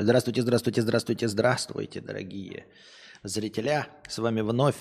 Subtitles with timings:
[0.00, 2.66] Здравствуйте, здравствуйте, здравствуйте, здравствуйте, дорогие
[3.24, 3.88] зрителя.
[4.08, 4.76] С вами вновь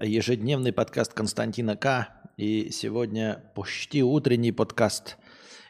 [0.00, 2.08] ежедневный подкаст Константина К.
[2.36, 5.18] И сегодня почти утренний подкаст.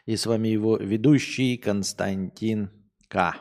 [0.07, 2.71] И с вами его ведущий Константин
[3.07, 3.35] К.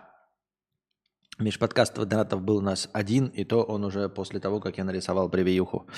[1.38, 5.30] Межподкастов донатов был у нас один, и то он уже после того, как я нарисовал
[5.30, 5.88] превьюху.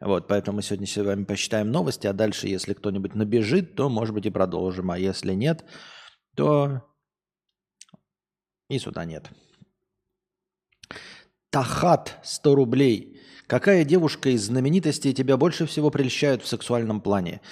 [0.00, 4.12] Вот, поэтому мы сегодня с вами посчитаем новости, а дальше, если кто-нибудь набежит, то, может
[4.12, 4.90] быть, и продолжим.
[4.90, 5.64] А если нет,
[6.34, 6.82] то
[8.72, 9.30] и сюда нет.
[11.50, 13.20] Тахат, 100 рублей.
[13.46, 17.42] Какая девушка из знаменитостей тебя больше всего прельщают в сексуальном плане?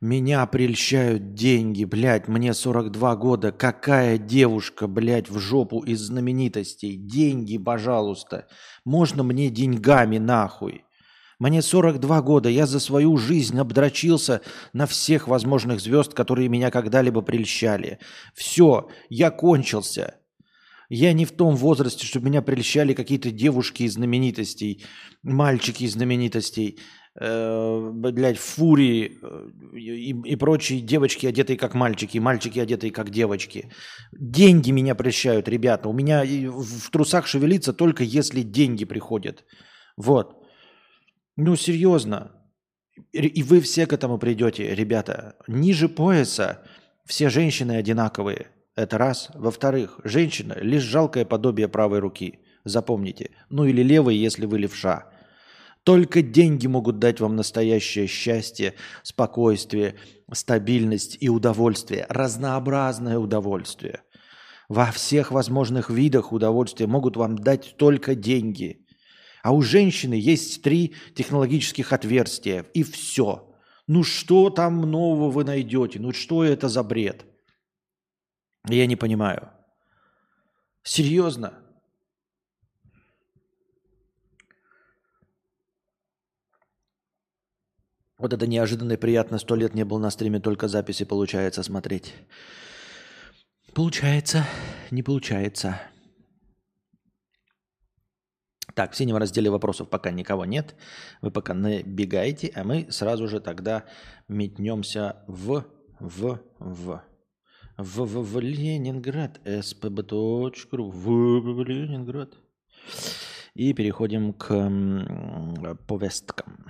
[0.00, 3.52] Меня прельщают деньги, блядь, мне 42 года.
[3.52, 6.96] Какая девушка, блядь, в жопу из знаменитостей?
[6.96, 8.46] Деньги, пожалуйста.
[8.86, 10.84] Можно мне деньгами нахуй?
[11.38, 14.40] Мне 42 года, я за свою жизнь обдрочился
[14.72, 17.98] на всех возможных звезд, которые меня когда-либо прельщали.
[18.34, 20.19] Все, я кончился.
[20.90, 24.84] Я не в том возрасте, чтобы меня прельщали какие-то девушки из знаменитостей,
[25.22, 26.78] мальчики из знаменитостей
[27.20, 33.70] э, блядь, фурии э, и, и прочие девочки, одетые как мальчики, мальчики, одетые как девочки.
[34.12, 35.88] Деньги меня прещают, ребята.
[35.88, 39.44] У меня в трусах шевелится только если деньги приходят.
[39.96, 40.44] Вот.
[41.36, 42.32] Ну, серьезно.
[43.12, 45.36] И вы все к этому придете, ребята.
[45.46, 46.64] Ниже пояса
[47.06, 48.48] все женщины одинаковые.
[48.76, 49.30] Это раз.
[49.34, 52.40] Во-вторых, женщина– лишь жалкое подобие правой руки.
[52.64, 53.30] Запомните.
[53.48, 55.10] Ну или левой, если вы левша.
[55.82, 59.96] Только деньги могут дать вам настоящее счастье, спокойствие,
[60.32, 62.06] стабильность и удовольствие.
[62.08, 64.02] Разнообразное удовольствие.
[64.68, 68.86] Во всех возможных видах удовольствия могут вам дать только деньги.
[69.42, 72.66] А у женщины есть три технологических отверстия.
[72.74, 73.52] И все.
[73.86, 75.98] Ну что там нового вы найдете?
[75.98, 77.24] Ну что это за бред?
[78.68, 79.50] Я не понимаю.
[80.82, 81.54] Серьезно?
[88.18, 89.38] Вот это неожиданно и приятно.
[89.38, 92.14] Сто лет не был на стриме, только записи получается смотреть.
[93.72, 94.44] Получается,
[94.90, 95.80] не получается.
[98.74, 100.74] Так, в синем разделе вопросов пока никого нет.
[101.22, 103.84] Вы пока набегаете, а мы сразу же тогда
[104.28, 105.64] метнемся в,
[105.98, 107.02] в, в,
[107.82, 112.34] в, в, в Ленинград, spb.ru, в, в Ленинград.
[113.54, 114.48] И переходим к
[115.86, 116.66] повесткам.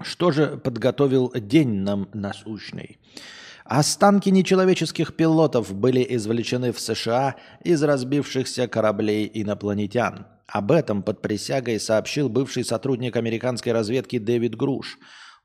[0.00, 2.98] Что же подготовил день нам насущный?
[3.64, 10.26] Останки нечеловеческих пилотов были извлечены в США из разбившихся кораблей инопланетян.
[10.46, 14.98] Об этом под присягой сообщил бывший сотрудник американской разведки Дэвид Груш.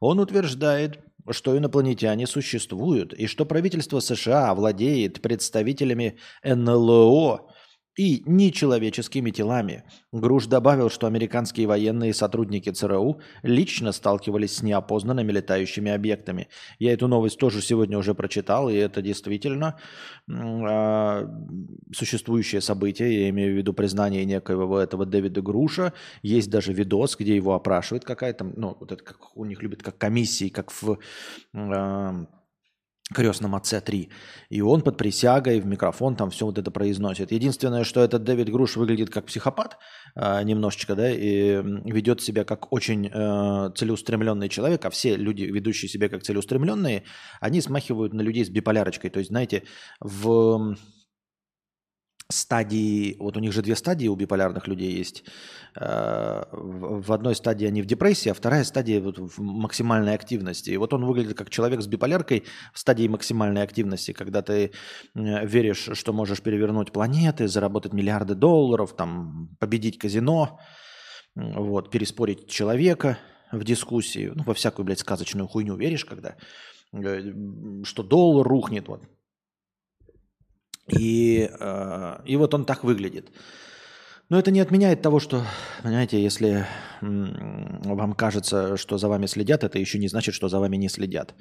[0.06, 1.00] Он утверждает,
[1.30, 7.50] что инопланетяне существуют и что правительство США владеет представителями НЛО
[7.98, 9.84] и нечеловеческими телами.
[10.12, 16.48] Груш добавил, что американские военные сотрудники ЦРУ лично сталкивались с неопознанными летающими объектами.
[16.80, 19.80] Я эту новость тоже сегодня уже прочитал, и это действительно
[20.28, 21.28] э,
[21.94, 23.24] существующее событие.
[23.24, 25.94] Я имею в виду признание некоего этого Дэвида Груша.
[26.24, 29.98] Есть даже видос, где его опрашивает какая-то, ну, вот это как у них любят как
[29.98, 30.98] комиссии, как в...
[31.54, 32.26] Э,
[33.12, 34.10] крестном отце 3.
[34.50, 37.32] И он под присягой в микрофон там все вот это произносит.
[37.32, 39.78] Единственное, что этот Дэвид Груш выглядит как психопат
[40.16, 45.90] э, немножечко, да, и ведет себя как очень э, целеустремленный человек, а все люди, ведущие
[45.90, 47.04] себя как целеустремленные,
[47.42, 49.10] они смахивают на людей с биполярочкой.
[49.10, 49.64] То есть, знаете,
[50.00, 50.76] в
[52.30, 55.24] стадии, вот у них же две стадии у биполярных людей есть.
[55.76, 60.72] Э, в одной стадии они в депрессии, а вторая стадия вот в максимальной активности.
[60.72, 64.72] И вот он выглядит как человек с биполяркой в стадии максимальной активности, когда ты
[65.14, 70.60] веришь, что можешь перевернуть планеты, заработать миллиарды долларов, там, победить казино,
[71.36, 73.18] вот, переспорить человека
[73.52, 76.36] в дискуссии, ну, во всякую, блядь, сказочную хуйню веришь, когда
[76.94, 77.34] э,
[77.84, 79.04] что доллар рухнет, вот,
[80.88, 83.32] и, э, и вот он так выглядит.
[84.30, 85.44] Но это не отменяет того, что,
[85.84, 86.66] понимаете, если
[87.02, 91.36] вам кажется, что за вами следят, это еще не значит, что за вами не следят.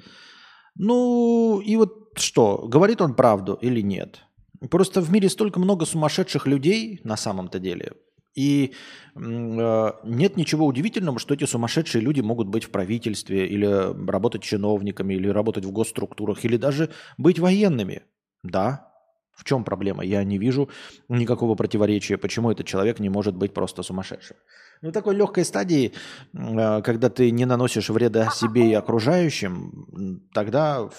[0.75, 4.21] Ну, и вот что, говорит он правду или нет?
[4.69, 7.93] Просто в мире столько много сумасшедших людей на самом-то деле.
[8.35, 8.73] И
[9.15, 13.65] э, нет ничего удивительного, что эти сумасшедшие люди могут быть в правительстве, или
[14.09, 18.03] работать чиновниками, или работать в госструктурах, или даже быть военными.
[18.41, 18.92] Да,
[19.35, 20.03] в чем проблема?
[20.03, 20.69] Я не вижу
[21.09, 24.37] никакого противоречия, почему этот человек не может быть просто сумасшедшим.
[24.81, 25.93] Ну, такой легкой стадии,
[26.33, 30.89] э, когда ты не наносишь вреда себе и окружающим, тогда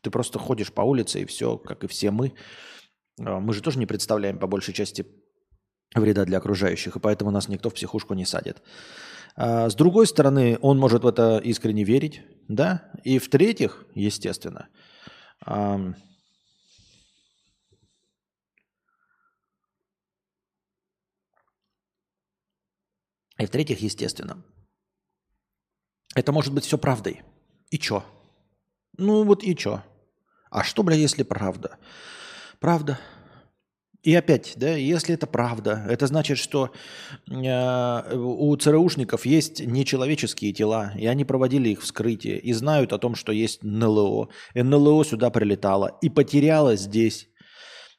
[0.00, 2.32] ты просто ходишь по улице и все, как и все мы,
[3.20, 5.06] А, мы же тоже не представляем по большей части
[5.94, 8.62] вреда для окружающих, и поэтому нас никто в психушку не садит.
[9.36, 12.90] А с другой стороны, он может в это искренне верить, да?
[13.04, 14.68] И в-третьих, естественно,
[23.40, 24.42] И в-третьих, естественно,
[26.14, 27.22] это может быть все правдой.
[27.70, 28.04] И чё?
[28.98, 29.82] Ну вот и чё?
[30.50, 31.78] А что, бля, если правда?
[32.58, 32.98] Правда.
[34.02, 36.70] И опять, да, если это правда, это значит, что
[37.30, 43.14] э, у ЦРУшников есть нечеловеческие тела, и они проводили их вскрытие, и знают о том,
[43.14, 44.30] что есть НЛО.
[44.54, 47.28] И НЛО сюда прилетало и потеряло здесь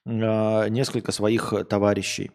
[0.06, 2.32] э, несколько своих товарищей.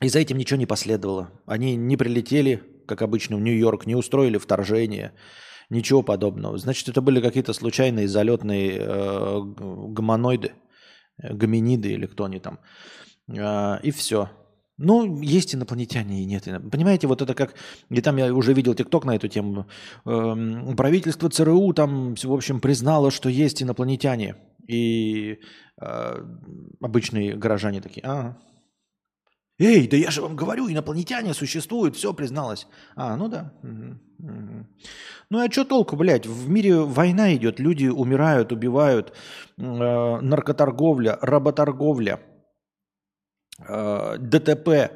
[0.00, 1.30] И за этим ничего не последовало.
[1.46, 5.12] Они не прилетели, как обычно, в Нью-Йорк, не устроили вторжение,
[5.70, 6.56] ничего подобного.
[6.58, 10.52] Значит, это были какие-то случайные залетные э, гомоноиды,
[11.18, 12.60] гоминиды или кто они там.
[13.28, 14.30] Э, и все.
[14.78, 16.44] Ну, есть инопланетяне и нет.
[16.70, 17.54] Понимаете, вот это как...
[17.90, 19.66] И там я уже видел ТикТок на эту тему.
[20.06, 24.36] Э, правительство ЦРУ там, в общем, признало, что есть инопланетяне.
[24.68, 25.40] И
[25.80, 26.24] э,
[26.80, 28.36] обычные горожане такие, а,
[29.58, 32.68] Эй, да я же вам говорю, инопланетяне существуют, все призналось.
[32.94, 33.52] А, ну да.
[35.30, 36.26] Ну а что толку, блядь?
[36.26, 39.12] В мире война идет, люди умирают, убивают,
[39.56, 42.20] э, наркоторговля, работорговля,
[43.68, 44.90] э, ДТП, э,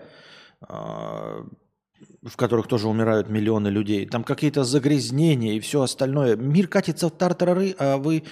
[2.23, 4.06] в которых тоже умирают миллионы людей.
[4.06, 6.37] Там какие-то загрязнения и все остальное.
[6.37, 8.23] Мир катится в тартарары, а вы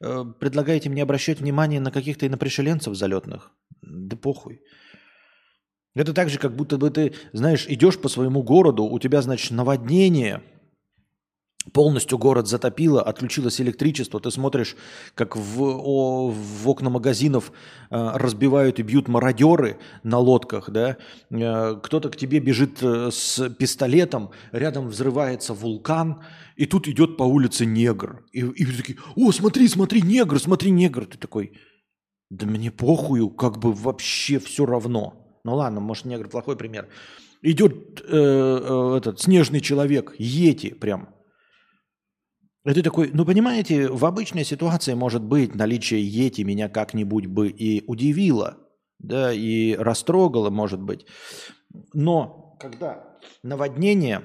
[0.00, 3.50] предлагаете мне обращать внимание на каких-то инопришеленцев залетных?
[3.82, 4.60] Да похуй.
[5.98, 9.50] Это так же, как будто бы ты, знаешь, идешь по своему городу, у тебя, значит,
[9.50, 10.42] наводнение,
[11.72, 14.76] полностью город затопило, отключилось электричество, ты смотришь,
[15.16, 17.50] как в, о, в окна магазинов
[17.90, 20.98] э, разбивают и бьют мародеры на лодках, да,
[21.30, 26.22] э, кто-то к тебе бежит э, с пистолетом, рядом взрывается вулкан,
[26.54, 30.70] и тут идет по улице негр, и, и ты такие, о, смотри, смотри, негр, смотри,
[30.70, 31.58] негр, ты такой,
[32.30, 35.24] да мне похую, как бы вообще все равно.
[35.48, 36.88] Ну ладно, может, негр плохой пример.
[37.40, 41.14] Идет э, э, этот снежный человек, ети прям.
[42.66, 47.48] И ты такой, ну понимаете, в обычной ситуации, может быть, наличие ети меня как-нибудь бы
[47.48, 48.58] и удивило,
[48.98, 51.06] да, и растрогало, может быть.
[51.94, 54.20] Но когда наводнение,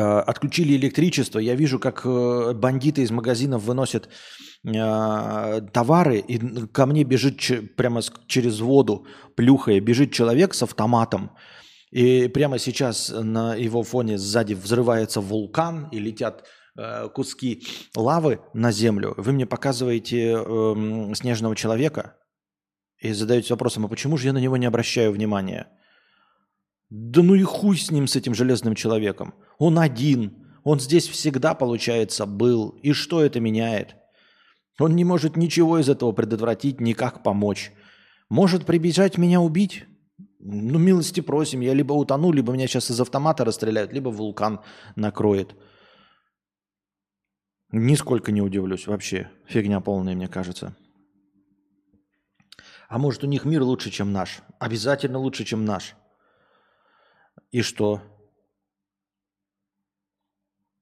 [0.00, 4.08] отключили электричество, я вижу, как э, бандиты из магазинов выносят
[4.64, 9.06] э, товары, и ко мне бежит прямо через воду,
[9.36, 11.30] плюхая, бежит человек с автоматом,
[11.90, 16.44] и прямо сейчас на его фоне сзади взрывается вулкан, и летят
[16.78, 17.62] э, куски
[17.94, 19.12] лавы на землю.
[19.18, 22.16] Вы мне показываете э, снежного человека
[22.98, 25.68] и задаете вопросом, а почему же я на него не обращаю внимания?
[26.94, 29.32] Да ну и хуй с ним, с этим железным человеком.
[29.56, 30.46] Он один.
[30.62, 32.68] Он здесь всегда, получается, был.
[32.82, 33.96] И что это меняет?
[34.78, 37.72] Он не может ничего из этого предотвратить, никак помочь.
[38.28, 39.86] Может прибежать меня убить?
[40.38, 44.60] Ну, милости просим, я либо утону, либо меня сейчас из автомата расстреляют, либо вулкан
[44.94, 45.56] накроет.
[47.70, 49.30] Нисколько не удивлюсь вообще.
[49.46, 50.76] Фигня полная, мне кажется.
[52.90, 54.42] А может у них мир лучше, чем наш?
[54.58, 55.94] Обязательно лучше, чем наш.
[57.50, 58.02] И что?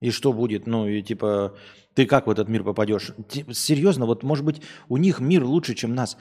[0.00, 0.66] И что будет?
[0.66, 1.56] Ну, и типа,
[1.94, 3.12] ты как в этот мир попадешь?
[3.52, 6.16] Серьезно, вот может быть у них мир лучше, чем нас.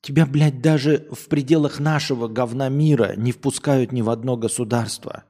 [0.00, 5.24] Тебя, блядь, даже в пределах нашего говна мира не впускают ни в одно государство.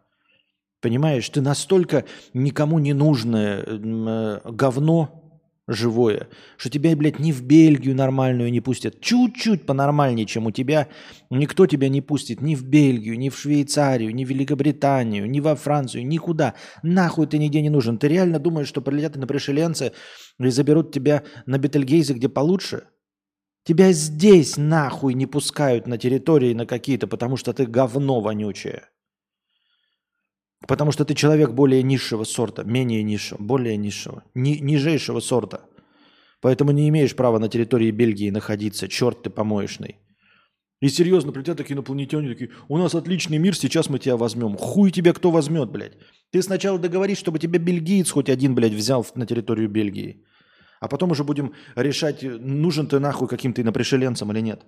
[0.80, 5.25] Понимаешь, ты настолько никому не нужное э, говно
[5.68, 9.00] живое, что тебя, блядь, ни в Бельгию нормальную не пустят.
[9.00, 10.88] Чуть-чуть понормальнее, чем у тебя.
[11.30, 15.56] Никто тебя не пустит ни в Бельгию, ни в Швейцарию, ни в Великобританию, ни во
[15.56, 16.54] Францию, никуда.
[16.82, 17.98] Нахуй ты нигде не нужен.
[17.98, 19.92] Ты реально думаешь, что прилетят на пришеленцы
[20.38, 22.84] и заберут тебя на Бетельгейзе, где получше?
[23.64, 28.84] Тебя здесь нахуй не пускают на территории на какие-то, потому что ты говно вонючее.
[30.66, 35.60] Потому что ты человек более низшего сорта, менее низшего, более низшего, ни, нижайшего сорта.
[36.40, 38.88] Поэтому не имеешь права на территории Бельгии находиться.
[38.88, 39.96] Черт ты помоечный.
[40.80, 44.56] И серьезно, прилетят такие инопланетяне, такие, у нас отличный мир, сейчас мы тебя возьмем.
[44.56, 45.96] Хуй тебя кто возьмет, блядь.
[46.32, 50.24] Ты сначала договорись, чтобы тебя бельгиец хоть один, блядь, взял на территорию Бельгии.
[50.80, 54.64] А потом уже будем решать, нужен ты нахуй каким-то инопришеленцам или нет.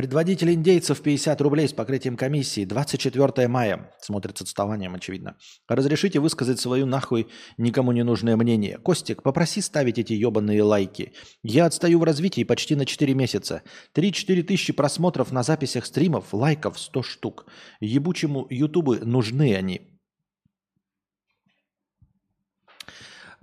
[0.00, 2.64] Предводитель индейцев 50 рублей с покрытием комиссии.
[2.64, 3.92] 24 мая.
[4.00, 5.36] Смотрит с отставанием, очевидно.
[5.68, 7.28] Разрешите высказать свою нахуй
[7.58, 8.78] никому не нужное мнение.
[8.78, 11.12] Костик, попроси ставить эти ебаные лайки.
[11.42, 13.60] Я отстаю в развитии почти на 4 месяца.
[13.94, 17.44] 3-4 тысячи просмотров на записях стримов, лайков 100 штук.
[17.80, 19.99] Ебучему ютубу нужны они.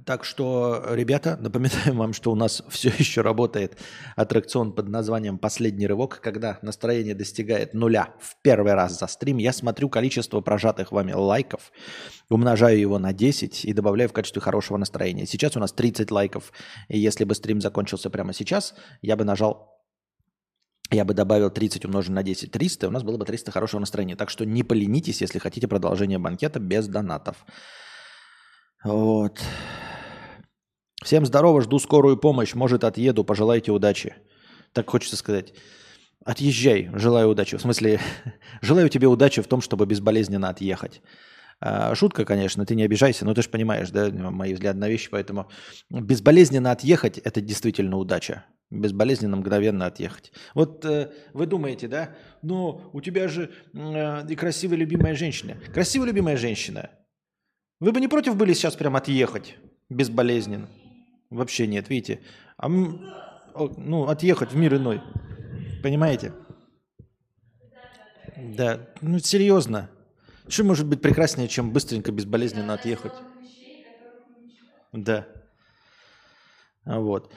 [0.07, 3.77] Так что, ребята, напоминаем вам, что у нас все еще работает
[4.15, 9.35] аттракцион под названием «Последний рывок», когда настроение достигает нуля в первый раз за стрим.
[9.35, 11.73] Я смотрю количество прожатых вами лайков,
[12.29, 15.25] умножаю его на 10 и добавляю в качестве хорошего настроения.
[15.25, 16.53] Сейчас у нас 30 лайков,
[16.87, 19.75] и если бы стрим закончился прямо сейчас, я бы нажал
[20.89, 23.81] я бы добавил 30 умножить на 10, 300, и у нас было бы 300 хорошего
[23.81, 24.15] настроения.
[24.15, 27.45] Так что не поленитесь, если хотите продолжение банкета без донатов.
[28.85, 29.41] Вот.
[31.07, 32.53] Всем здорово, жду скорую помощь.
[32.53, 34.13] Может, отъеду, пожелайте удачи.
[34.73, 35.53] Так хочется сказать.
[36.25, 37.55] Отъезжай, желаю удачи.
[37.55, 38.01] В смысле,
[38.61, 41.01] желаю тебе удачи в том, чтобы безболезненно отъехать.
[41.61, 45.07] А, шутка, конечно, ты не обижайся, но ты же понимаешь, да, мои взгляды на вещи,
[45.09, 45.49] поэтому
[45.89, 48.43] безболезненно отъехать– это действительно удача.
[48.69, 50.33] Безболезненно, мгновенно отъехать.
[50.55, 55.55] Вот э, вы думаете, да, но у тебя же э, и красивая любимая женщина.
[55.73, 56.89] Красивая любимая женщина.
[57.79, 59.55] Вы бы не против были сейчас прям отъехать
[59.89, 60.67] безболезненно?
[61.29, 62.21] Вообще нет, видите.
[62.57, 65.01] А, ну, отъехать в мир иной.
[65.83, 66.33] Понимаете?
[68.35, 69.89] Да, ну серьезно.
[70.47, 73.13] Что может быть прекраснее, чем быстренько, безболезненно отъехать?
[74.93, 75.27] Да.
[76.85, 77.31] Вот.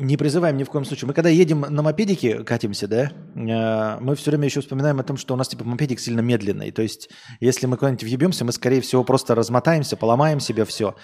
[0.00, 1.08] Не призываем ни в коем случае.
[1.08, 5.18] Мы когда едем на мопедике, катимся, да, э, мы все время еще вспоминаем о том,
[5.18, 6.70] что у нас типа мопедик сильно медленный.
[6.70, 10.94] То есть, если мы куда-нибудь въебемся, мы, скорее всего, просто размотаемся, поломаем себе все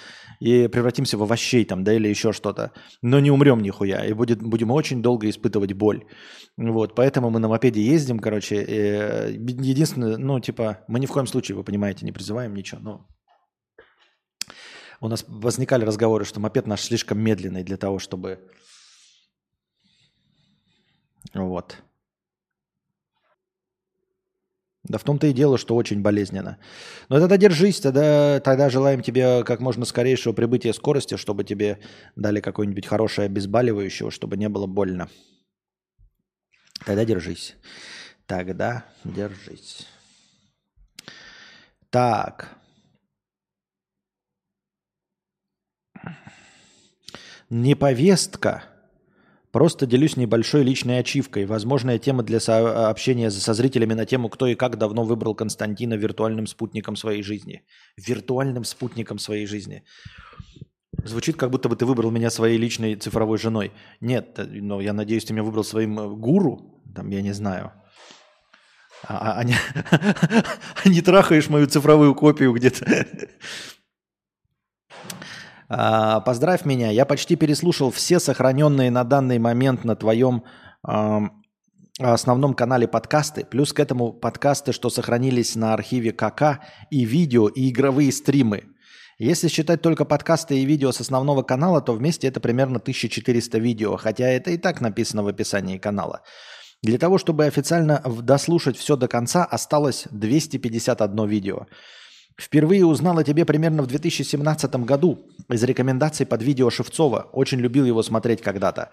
[0.41, 2.73] и превратимся в овощей там, да, или еще что-то.
[3.03, 6.05] Но не умрем нихуя, и будет, будем очень долго испытывать боль.
[6.57, 8.62] Вот, поэтому мы на мопеде ездим, короче.
[8.62, 13.07] И единственное, ну, типа, мы ни в коем случае, вы понимаете, не призываем ничего, но
[15.00, 18.41] у нас возникали разговоры, что мопед наш слишком медленный для того, чтобы
[21.35, 21.76] вот.
[24.88, 26.59] Да в том-то и дело, что очень болезненно.
[27.09, 31.80] Но тогда держись, тогда, тогда желаем тебе как можно скорейшего прибытия скорости, чтобы тебе
[32.14, 35.09] дали какое-нибудь хорошее обезболивающее, чтобы не было больно.
[36.85, 37.56] Тогда держись.
[38.26, 39.88] Тогда держись.
[41.90, 42.56] Так.
[47.50, 48.64] Не повестка
[49.56, 51.46] Просто делюсь небольшой личной ачивкой.
[51.46, 56.46] Возможная тема для сообщения со зрителями на тему, кто и как давно выбрал Константина виртуальным
[56.46, 57.62] спутником своей жизни.
[57.96, 59.82] Виртуальным спутником своей жизни.
[61.02, 63.72] Звучит, как будто бы ты выбрал меня своей личной цифровой женой.
[64.02, 66.82] Нет, э, но я надеюсь, ты меня выбрал своим э, гуру.
[66.94, 67.72] Там, я не знаю.
[69.08, 69.54] А, а, а, не,
[70.84, 72.84] а не трахаешь мою цифровую копию где-то.
[75.68, 80.44] А, поздравь меня, я почти переслушал все сохраненные на данный момент на твоем
[81.99, 87.70] основном канале подкасты, плюс к этому подкасты, что сохранились на архиве КК, и видео, и
[87.70, 88.64] игровые стримы.
[89.18, 93.96] Если считать только подкасты и видео с основного канала, то вместе это примерно 1400 видео,
[93.96, 96.20] хотя это и так написано в описании канала.
[96.82, 101.66] Для того, чтобы официально дослушать все до конца, осталось 251 видео.
[102.38, 107.28] Впервые узнал о тебе примерно в 2017 году из рекомендаций под видео Шевцова.
[107.33, 108.90] Очень любил его смотреть когда-то.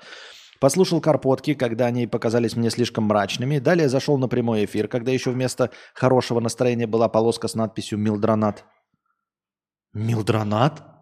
[0.62, 3.60] Послушал Карпотки, когда они показались мне слишком мрачными.
[3.60, 8.64] Далее зашел на прямой эфир, когда еще вместо хорошего настроения была полоска с надписью «Милдронат».
[9.94, 10.93] Милдронат?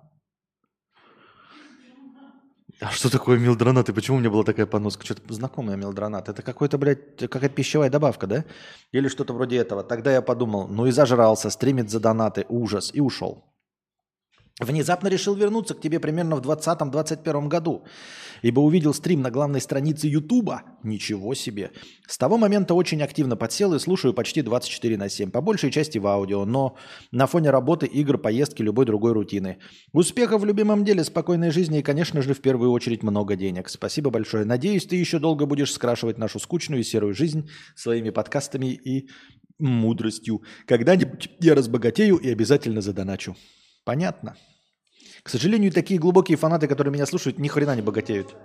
[2.82, 5.06] А что такое милдронат и почему у меня была такая поноска?
[5.06, 6.30] Что-то знакомое милдронат.
[6.30, 8.44] Это какой-то, блядь, какая-то пищевая добавка, да?
[8.92, 9.84] Или что-то вроде этого.
[9.84, 13.44] Тогда я подумал, ну и зажрался, стримит за донаты, ужас, и ушел.
[14.62, 17.84] Внезапно решил вернуться к тебе примерно в 2020-2021 году,
[18.44, 20.62] ибо увидел стрим на главной странице Ютуба.
[20.84, 21.72] Ничего себе.
[22.08, 25.98] С того момента очень активно подсел и слушаю почти 24 на 7, по большей части
[25.98, 26.76] в аудио, но
[27.12, 29.58] на фоне работы, игр, поездки, любой другой рутины.
[29.94, 33.68] Успехов в любимом деле, спокойной жизни и, конечно же, в первую очередь много денег.
[33.68, 34.46] Спасибо большое.
[34.46, 39.10] Надеюсь, ты еще долго будешь скрашивать нашу скучную и серую жизнь своими подкастами и
[39.58, 40.44] мудростью.
[40.68, 43.36] Когда-нибудь я разбогатею и обязательно задоначу.
[43.84, 44.36] Понятно?
[45.24, 48.36] К сожалению, такие глубокие фанаты, которые меня слушают, ни хрена не богатеют.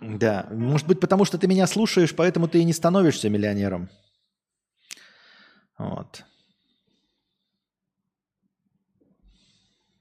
[0.00, 3.88] Да, может быть, потому что ты меня слушаешь, поэтому ты и не становишься миллионером.
[5.78, 6.24] Вот.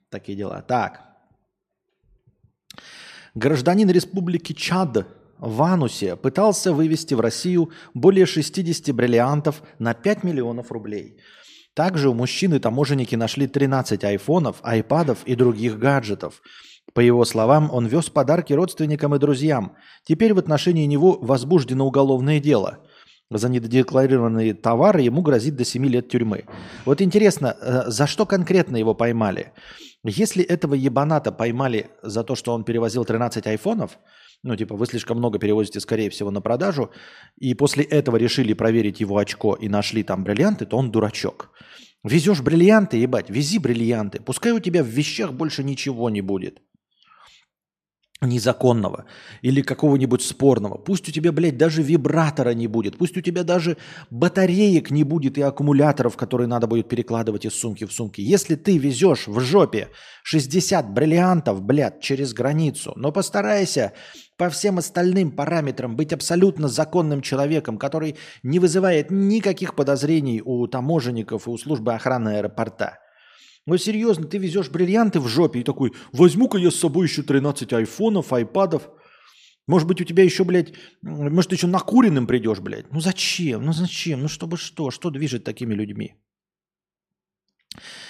[0.10, 0.62] Такие дела.
[0.62, 1.01] Так.
[3.36, 5.06] Гражданин Республики Чад
[5.38, 11.20] в Анусе пытался вывести в Россию более 60 бриллиантов на 5 миллионов рублей.
[11.75, 16.41] Также у мужчины таможенники нашли 13 айфонов, айпадов и других гаджетов.
[16.94, 19.75] По его словам, он вез подарки родственникам и друзьям.
[20.05, 22.79] Теперь в отношении него возбуждено уголовное дело.
[23.29, 26.46] За недекларированные товары ему грозит до 7 лет тюрьмы.
[26.86, 29.51] Вот интересно, э, за что конкретно его поймали?
[30.05, 33.98] Если этого ебаната поймали за то, что он перевозил 13 айфонов,
[34.46, 36.92] ну, типа, вы слишком много перевозите, скорее всего, на продажу,
[37.40, 41.50] и после этого решили проверить его очко и нашли там бриллианты, то он дурачок.
[42.04, 44.22] Везешь бриллианты, ебать, вези бриллианты.
[44.22, 46.62] Пускай у тебя в вещах больше ничего не будет
[48.22, 49.06] незаконного
[49.42, 50.78] или какого-нибудь спорного.
[50.78, 52.98] Пусть у тебя, блядь, даже вибратора не будет.
[52.98, 53.78] Пусть у тебя даже
[54.10, 58.22] батареек не будет и аккумуляторов, которые надо будет перекладывать из сумки в сумки.
[58.22, 59.90] Если ты везешь в жопе
[60.24, 63.94] 60 бриллиантов, блядь, через границу, но постарайся
[64.38, 71.48] по всем остальным параметрам быть абсолютно законным человеком, который не вызывает никаких подозрений у таможенников
[71.48, 73.00] и у службы охраны аэропорта–
[73.66, 77.74] ну серьезно, ты везешь бриллианты в жопе и такой, возьму-ка я с собой еще 13
[77.74, 78.90] айфонов, айпадов.
[79.68, 82.92] Может быть, у тебя еще, блядь, может, еще накуренным придешь, блядь.
[82.92, 83.66] Ну зачем?
[83.66, 84.22] Ну зачем?
[84.22, 84.92] Ну чтобы что?
[84.92, 86.14] Что движет такими людьми?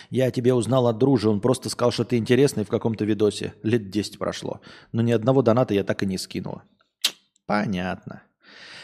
[0.09, 3.53] Я тебе узнал от дружи, он просто сказал, что ты интересный в каком-то видосе.
[3.63, 4.59] Лет 10 прошло.
[4.91, 6.61] Но ни одного доната я так и не скинул.
[7.45, 8.23] Понятно.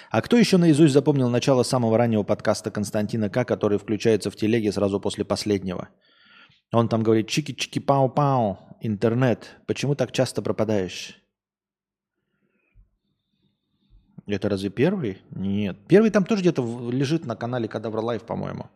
[0.09, 4.71] А кто еще наизусть запомнил начало самого раннего подкаста Константина К, который включается в телеге
[4.71, 5.89] сразу после последнего?
[6.71, 11.21] Он там говорит, чики-чики-пау-пау, интернет, почему так часто пропадаешь?
[14.25, 15.21] Это разве первый?
[15.31, 15.77] Нет.
[15.87, 18.69] Первый там тоже где-то лежит на канале Кадавра Лайв, по-моему.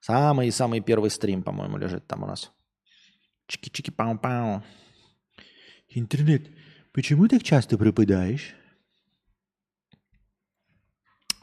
[0.00, 2.50] Самый-самый первый стрим, по-моему, лежит там у нас.
[3.48, 4.62] Чики-чики-пау-пау.
[5.88, 6.48] Интернет,
[6.92, 8.54] почему так часто пропадаешь?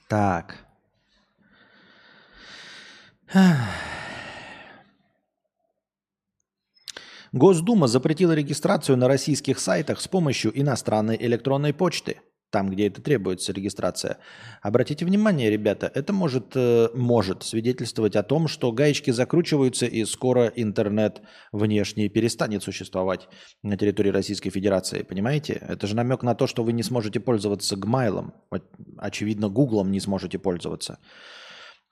[0.08, 0.66] Так.
[7.31, 12.18] Госдума запретила регистрацию на российских сайтах с помощью иностранной электронной почты.
[12.51, 14.18] Там, где это требуется регистрация.
[14.63, 20.48] Обратите внимание, ребята, это может, э, может свидетельствовать о том, что гаечки закручиваются и скоро
[20.55, 23.27] интернет внешний перестанет существовать
[23.61, 25.03] на территории Российской Федерации.
[25.03, 25.61] Понимаете?
[25.68, 28.33] Это же намек на то, что вы не сможете пользоваться Гмайлом.
[28.98, 30.98] Очевидно, Гуглом не сможете пользоваться.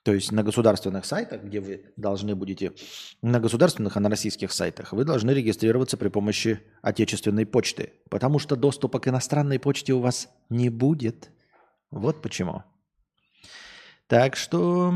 [0.08, 2.72] То есть на государственных сайтах, где вы должны будете,
[3.20, 7.92] на государственных, а на российских сайтах, вы должны регистрироваться при помощи отечественной почты.
[8.08, 11.30] Потому что доступа к иностранной почте у вас не будет.
[11.90, 12.62] Вот почему.
[14.06, 14.94] Так что...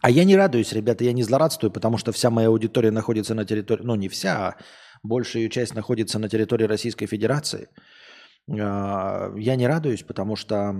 [0.00, 3.44] А я не радуюсь, ребята, я не злорадствую, потому что вся моя аудитория находится на
[3.44, 4.56] территории, ну не вся, а
[5.04, 7.68] большая ее часть находится на территории Российской Федерации.
[8.50, 10.74] А, я не радуюсь, потому что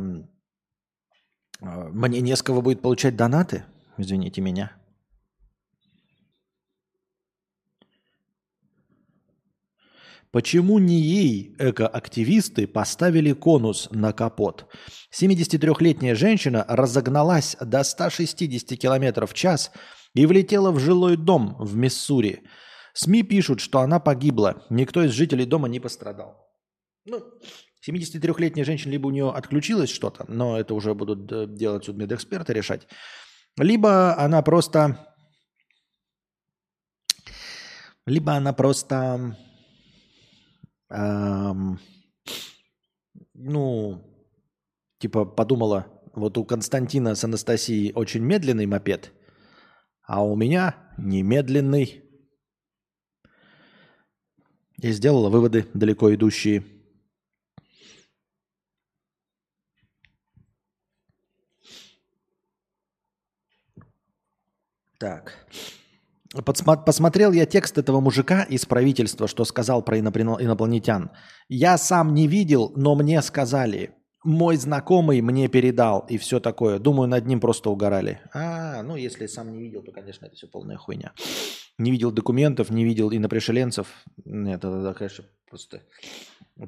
[1.63, 3.65] мне не с кого будет получать донаты?
[3.97, 4.73] Извините меня.
[10.33, 14.67] Почему не ей экоактивисты поставили конус на капот?
[15.15, 19.71] 73-летняя женщина разогналась до 160 км в час
[20.15, 22.45] и влетела в жилой дом в Миссури.
[22.95, 24.65] СМИ пишут, что она погибла.
[24.71, 26.49] Никто из жителей дома не пострадал.
[27.05, 27.23] Ну,
[27.87, 32.87] 73-летняя женщина, либо у нее отключилось что-то, но это уже будут э, делать судмедэксперты решать,
[33.59, 35.09] либо она просто...
[38.07, 39.37] Либо она просто...
[40.91, 41.79] Эм,
[43.35, 44.03] ну,
[44.99, 49.13] типа подумала, вот у Константина с Анастасией очень медленный мопед,
[50.03, 52.05] а у меня немедленный.
[54.79, 56.65] И сделала выводы далеко идущие.
[65.03, 65.35] Так.
[66.87, 71.11] Посмотрел я текст этого мужика из правительства, что сказал про инопланетян.
[71.49, 73.97] Я сам не видел, но мне сказали.
[74.23, 76.79] Мой знакомый мне передал и все такое.
[76.79, 78.21] Думаю, над ним просто угорали.
[78.33, 81.13] А, ну если сам не видел, то, конечно, это все полная хуйня.
[81.79, 83.89] Не видел документов, не видел инопришеленцев.
[84.25, 85.83] Нет, это, конечно, просто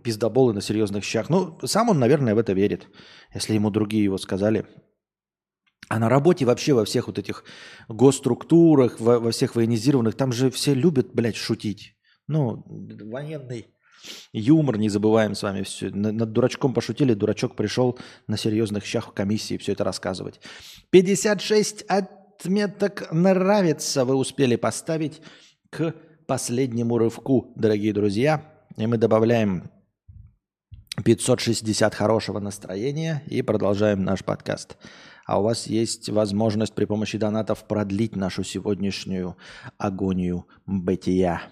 [0.02, 1.30] пиздоболы на серьезных щах.
[1.30, 2.88] Ну, сам он, наверное, в это верит.
[3.32, 4.66] Если ему другие его сказали,
[5.88, 7.44] а на работе вообще во всех вот этих
[7.88, 11.96] госструктурах, во, во всех военизированных, там же все любят, блядь, шутить.
[12.26, 13.66] Ну, военный
[14.32, 15.90] юмор, не забываем с вами все.
[15.90, 20.40] Над дурачком пошутили, дурачок пришел на серьезных щах в комиссии все это рассказывать.
[20.90, 25.20] 56 отметок нравится вы успели поставить
[25.70, 25.94] к
[26.26, 28.42] последнему рывку, дорогие друзья.
[28.76, 29.70] и мы добавляем
[31.04, 34.76] 560 хорошего настроения и продолжаем наш подкаст.
[35.26, 39.36] А у вас есть возможность при помощи донатов продлить нашу сегодняшнюю
[39.78, 41.42] агонию бытия.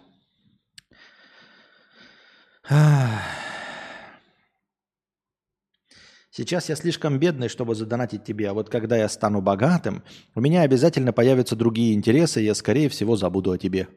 [6.30, 10.02] Сейчас я слишком бедный, чтобы задонатить тебе, а вот когда я стану богатым,
[10.34, 13.88] у меня обязательно появятся другие интересы, и я, скорее всего, забуду о тебе.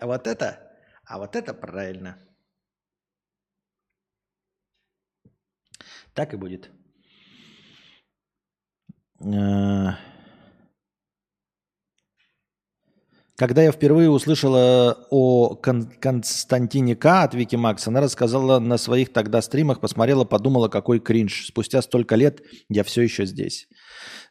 [0.00, 0.72] А вот это,
[1.04, 2.18] а вот это правильно.
[6.14, 6.70] Так и будет.
[9.20, 9.92] Э,
[13.36, 17.24] когда я впервые услышала о Кон- Константине К.
[17.24, 21.46] от Вики Макс, она рассказала на своих тогда стримах, посмотрела, подумала, какой кринж.
[21.46, 23.66] Спустя столько лет я все еще здесь.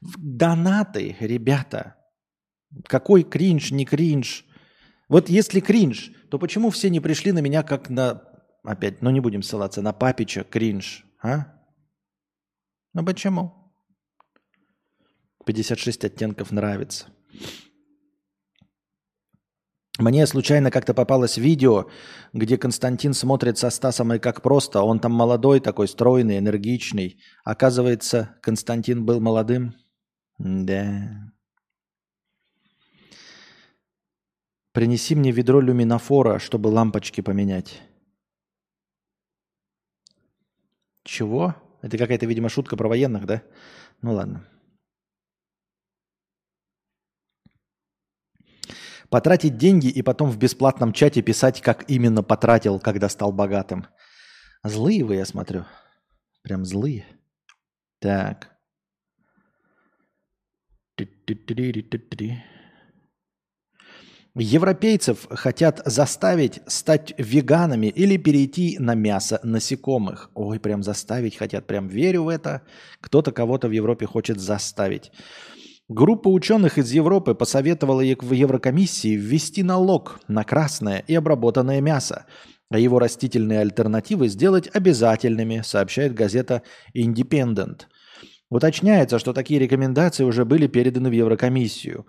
[0.02, 1.96] Донаты, ребята.
[2.88, 4.46] Какой кринж, не кринж.
[5.10, 8.24] Вот если кринж, то почему все не пришли на меня как на...
[8.64, 11.48] Опять, ну не будем ссылаться, на папича кринж, а?
[12.94, 13.63] Ну почему?
[15.46, 17.08] 56 оттенков нравится.
[20.00, 21.88] Мне случайно как-то попалось видео,
[22.34, 24.82] где Константин смотрит со Стасом и как просто.
[24.82, 27.22] Он там молодой такой, стройный, энергичный.
[27.44, 29.76] Оказывается, Константин был молодым.
[30.40, 31.32] Да.
[34.72, 37.80] Принеси мне ведро люминофора, чтобы лампочки поменять.
[41.04, 41.56] Чего?
[41.84, 43.44] Это какая-то, видимо, шутка про военных, да?
[44.02, 44.48] Ну ладно.
[49.14, 53.86] Потратить деньги и потом в бесплатном чате писать, как именно потратил, когда стал богатым.
[54.64, 55.66] Злые вы, я смотрю.
[56.42, 57.06] Прям злые.
[58.00, 58.58] Так.
[64.34, 70.32] Европейцев хотят заставить стать веганами или перейти на мясо насекомых.
[70.34, 72.64] Ой, прям заставить хотят, прям верю в это.
[73.00, 75.12] Кто-то кого-то в Европе хочет заставить.
[75.94, 82.26] Группа ученых из Европы посоветовала Еврокомиссии ввести налог на красное и обработанное мясо,
[82.72, 86.64] а его растительные альтернативы сделать обязательными, сообщает газета
[86.98, 87.82] Independent.
[88.50, 92.08] Уточняется, что такие рекомендации уже были переданы в Еврокомиссию.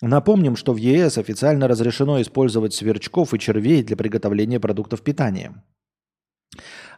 [0.00, 5.60] Напомним, что в ЕС официально разрешено использовать сверчков и червей для приготовления продуктов питания.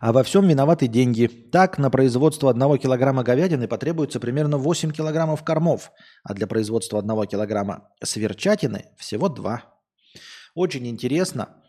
[0.01, 1.27] А во всем виноваты деньги.
[1.27, 7.25] Так, на производство одного килограмма говядины потребуется примерно 8 килограммов кормов, а для производства одного
[7.25, 9.63] килограмма сверчатины всего 2.
[10.55, 11.63] Очень интересно.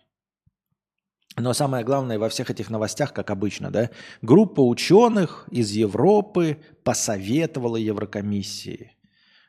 [1.38, 7.78] Но самое главное во всех этих новостях, как обычно, да, группа ученых из Европы посоветовала
[7.78, 8.98] Еврокомиссии.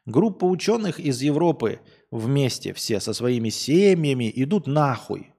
[0.05, 5.35] Группа ученых из Европы вместе все со своими семьями идут нахуй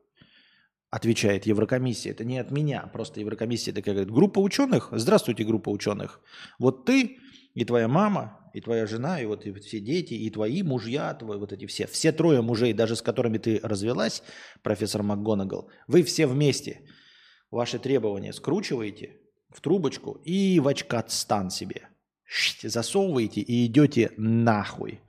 [0.89, 2.12] отвечает Еврокомиссия.
[2.12, 6.19] Это не от меня, просто Еврокомиссия такая говорит, группа ученых, здравствуйте, группа ученых.
[6.58, 7.17] Вот ты
[7.54, 11.38] и твоя мама, и твоя жена, и вот и все дети, и твои мужья, твои
[11.38, 14.23] вот эти все, все трое мужей, даже с которыми ты развелась,
[14.63, 16.82] профессор МакГонагал, вы все вместе
[17.52, 19.17] ваши требования скручиваете
[19.49, 21.89] в трубочку и в очкат стан себе.
[22.62, 25.02] Засовываете и идете нахуй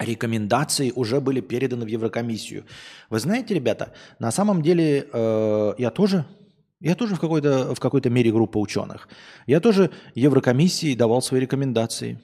[0.00, 2.64] рекомендации уже были переданы в Еврокомиссию.
[3.10, 6.24] Вы знаете, ребята, на самом деле э, я тоже,
[6.80, 9.08] я тоже в какой-то в какой-то мере группа ученых.
[9.46, 12.18] Я тоже Еврокомиссии давал свои рекомендации,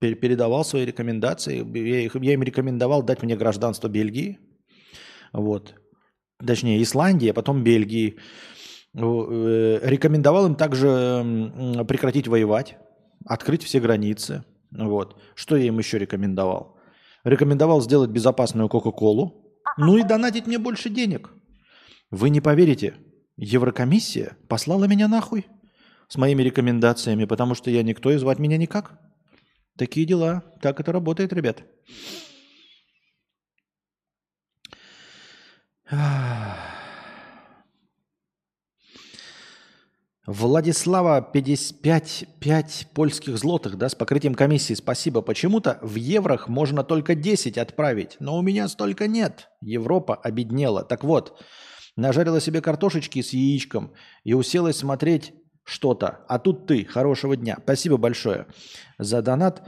[0.00, 1.56] передавал свои рекомендации.
[1.78, 4.38] Я, их, я им рекомендовал дать мне гражданство Бельгии,
[5.32, 5.74] вот,
[6.44, 8.16] точнее Исландии, а потом Бельгии.
[8.94, 12.78] Э, рекомендовал им также прекратить воевать,
[13.26, 14.44] открыть все границы.
[14.70, 15.20] Вот.
[15.34, 16.77] Что я им еще рекомендовал?
[17.24, 19.44] Рекомендовал сделать безопасную Кока-Колу.
[19.76, 21.30] Ну и донатить мне больше денег.
[22.10, 22.94] Вы не поверите,
[23.36, 25.46] Еврокомиссия послала меня нахуй
[26.08, 28.98] с моими рекомендациями, потому что я никто и звать меня никак.
[29.76, 30.42] Такие дела.
[30.60, 31.62] Так это работает, ребят.
[35.90, 36.77] Ах.
[40.28, 44.74] Владислава 55 5 польских злотых, да, с покрытием комиссии.
[44.74, 45.22] Спасибо.
[45.22, 49.48] Почему-то в еврох можно только 10 отправить, но у меня столько нет.
[49.62, 50.84] Европа обеднела.
[50.84, 51.42] Так вот,
[51.96, 55.32] нажарила себе картошечки с яичком и уселась смотреть
[55.64, 56.20] что-то.
[56.28, 56.84] А тут ты.
[56.84, 57.56] Хорошего дня.
[57.62, 58.48] Спасибо большое
[58.98, 59.66] за донат.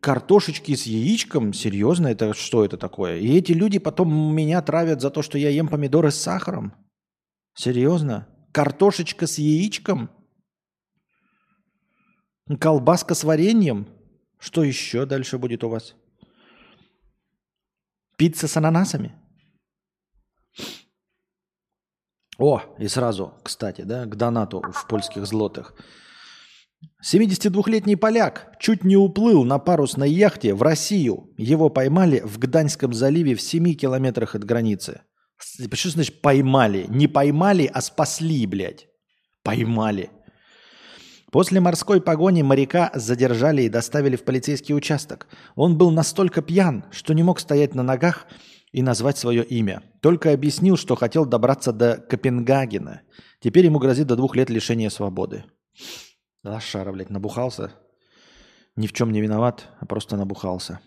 [0.00, 1.52] Картошечки с яичком?
[1.52, 2.06] Серьезно?
[2.06, 3.16] Это что это такое?
[3.18, 6.74] И эти люди потом меня травят за то, что я ем помидоры с сахаром?
[7.54, 8.28] Серьезно?
[8.56, 10.08] Картошечка с яичком?
[12.58, 13.86] Колбаска с вареньем?
[14.38, 15.94] Что еще дальше будет у вас?
[18.16, 19.14] Пицца с ананасами?
[22.38, 25.74] О, и сразу, кстати, да, к донату в польских злотых.
[27.04, 31.30] 72-летний поляк чуть не уплыл на парусной яхте в Россию.
[31.36, 35.02] Его поймали в Гданьском заливе в 7 километрах от границы.
[35.38, 36.86] Что значит поймали?
[36.88, 38.88] Не поймали, а спасли, блядь.
[39.42, 40.10] Поймали.
[41.30, 45.26] После морской погони моряка задержали и доставили в полицейский участок.
[45.54, 48.26] Он был настолько пьян, что не мог стоять на ногах
[48.72, 49.82] и назвать свое имя.
[50.00, 53.02] Только объяснил, что хотел добраться до Копенгагена.
[53.40, 55.44] Теперь ему грозит до двух лет лишения свободы.
[56.44, 57.72] Лошара, блядь, набухался.
[58.76, 60.80] Ни в чем не виноват, а просто набухался.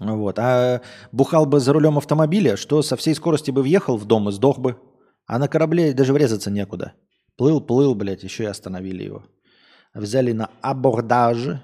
[0.00, 0.38] Вот.
[0.38, 0.80] А
[1.12, 4.58] бухал бы за рулем автомобиля, что со всей скорости бы въехал в дом и сдох
[4.58, 4.76] бы.
[5.26, 6.92] А на корабле даже врезаться некуда.
[7.36, 9.24] Плыл, плыл, блядь, еще и остановили его.
[9.94, 11.60] Взяли на абордаж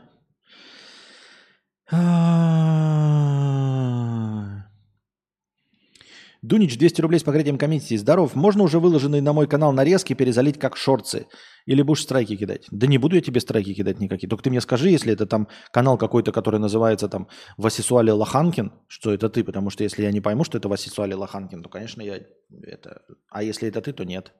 [6.44, 7.96] Дунич 200 рублей с покрытием комиссии.
[7.96, 8.34] Здоров.
[8.34, 11.26] Можно уже выложенные на мой канал нарезки перезалить как шорцы?
[11.64, 12.66] Или будешь страйки кидать?
[12.70, 14.28] Да не буду я тебе страйки кидать никакие.
[14.28, 19.14] Только ты мне скажи, если это там канал какой-то, который называется там Васисуали Лоханкин, что
[19.14, 19.42] это ты.
[19.42, 22.20] Потому что если я не пойму, что это Васисуали Лоханкин, то, конечно, я
[22.62, 23.00] это...
[23.30, 24.34] А если это ты, то нет.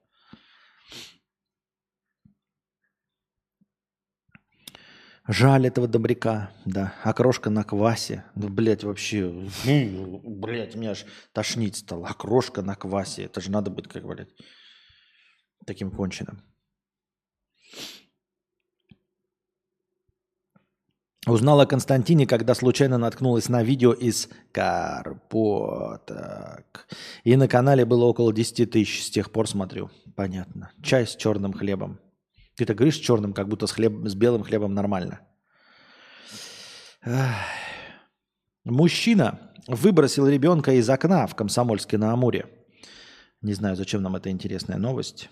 [5.27, 6.95] Жаль этого добряка, да.
[7.03, 8.25] Окрошка на квасе.
[8.35, 9.31] Ну, блядь, вообще,
[9.65, 12.09] блядь, меня аж тошнить стало.
[12.09, 13.25] Окрошка на квасе.
[13.25, 14.29] Это же надо быть, как, блядь,
[15.67, 16.43] таким конченым.
[21.27, 26.07] Узнала Константине, когда случайно наткнулась на видео из Карпоток.
[27.23, 29.07] И на канале было около 10 тысяч.
[29.07, 29.91] С тех пор смотрю.
[30.17, 30.71] Понятно.
[30.83, 31.99] Чай с черным хлебом.
[32.55, 35.21] Ты так говоришь черным, как будто с, хлеб, с белым хлебом нормально.
[38.65, 42.49] Мужчина выбросил ребенка из окна в Комсомольске на Амуре.
[43.43, 45.29] Не знаю, зачем нам эта интересная новость.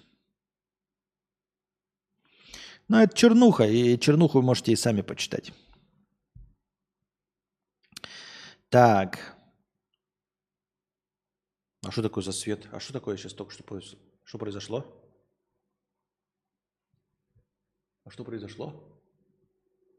[2.89, 5.53] Но это чернуха, и чернуху вы можете и сами почитать.
[8.69, 9.37] Так.
[11.85, 12.69] А что такое за свет?
[12.73, 13.99] А что такое сейчас только что произошло?
[14.25, 15.02] Что произошло?
[18.05, 18.83] А что произошло?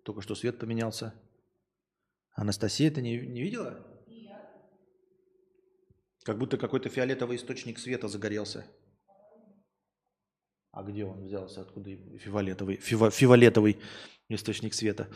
[0.03, 1.13] Только что свет поменялся.
[2.33, 3.85] Анастасия, ты не, не видела?
[4.07, 4.41] Нет.
[6.23, 8.65] Как будто какой-то фиолетовый источник света загорелся.
[10.71, 11.61] А где он взялся?
[11.61, 13.79] Откуда фиолетовый, фива, фиолетовый
[14.27, 15.07] источник света?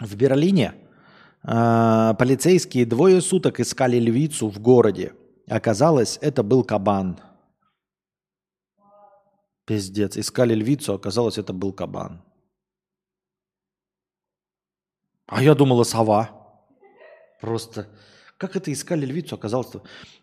[0.00, 0.74] В Берлине
[1.44, 5.14] э, полицейские двое суток искали львицу в городе.
[5.46, 7.20] Оказалось, это был кабан–
[9.70, 10.16] Пиздец.
[10.16, 12.24] Искали львицу, оказалось, это был кабан.
[15.28, 16.28] А я думала, сова.
[17.40, 17.86] Просто.
[18.36, 19.68] Как это искали львицу, оказалось?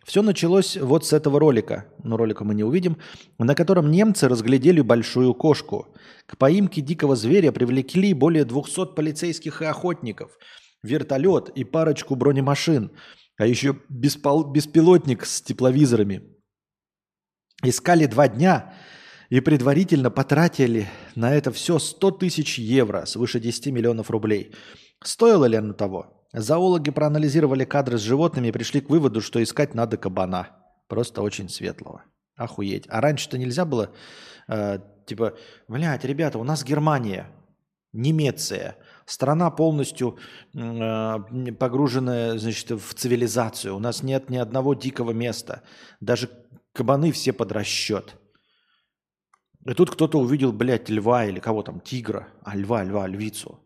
[0.04, 1.86] Все началось вот с этого ролика.
[2.04, 2.98] Но ролика мы не увидим.
[3.40, 5.96] На котором немцы разглядели большую кошку.
[6.26, 10.38] К поимке дикого зверя привлекли более 200 полицейских и охотников.
[10.84, 12.92] Вертолет и парочку бронемашин.
[13.38, 16.36] А еще беспилотник с тепловизорами.
[17.64, 18.74] Искали два дня
[19.30, 24.54] и предварительно потратили на это все 100 тысяч евро, свыше 10 миллионов рублей.
[25.04, 26.28] Стоило ли оно того?
[26.34, 30.50] Зоологи проанализировали кадры с животными и пришли к выводу, что искать надо кабана.
[30.88, 32.04] Просто очень светлого.
[32.36, 32.86] Охуеть.
[32.90, 33.92] А раньше-то нельзя было,
[34.48, 35.34] э, типа,
[35.68, 37.28] блядь, ребята, у нас Германия,
[37.94, 40.18] Немеция, страна полностью
[40.54, 41.18] э,
[41.58, 43.76] погруженная, значит, в цивилизацию.
[43.76, 45.63] У нас нет ни одного дикого места.
[46.00, 46.30] Даже
[46.74, 48.16] кабаны все под расчет.
[49.67, 53.60] И тут кто-то увидел, блядь, льва или кого там, тигра, а льва, льва, львицу.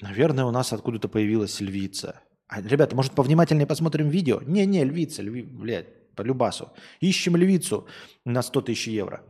[0.00, 2.22] Наверное, у нас откуда-то появилась львица.
[2.46, 4.40] А, ребята, может, повнимательнее посмотрим видео?
[4.40, 6.72] Не-не, львица, льви, блядь, по любасу.
[7.00, 7.86] Ищем львицу
[8.24, 9.22] на 100 тысяч евро.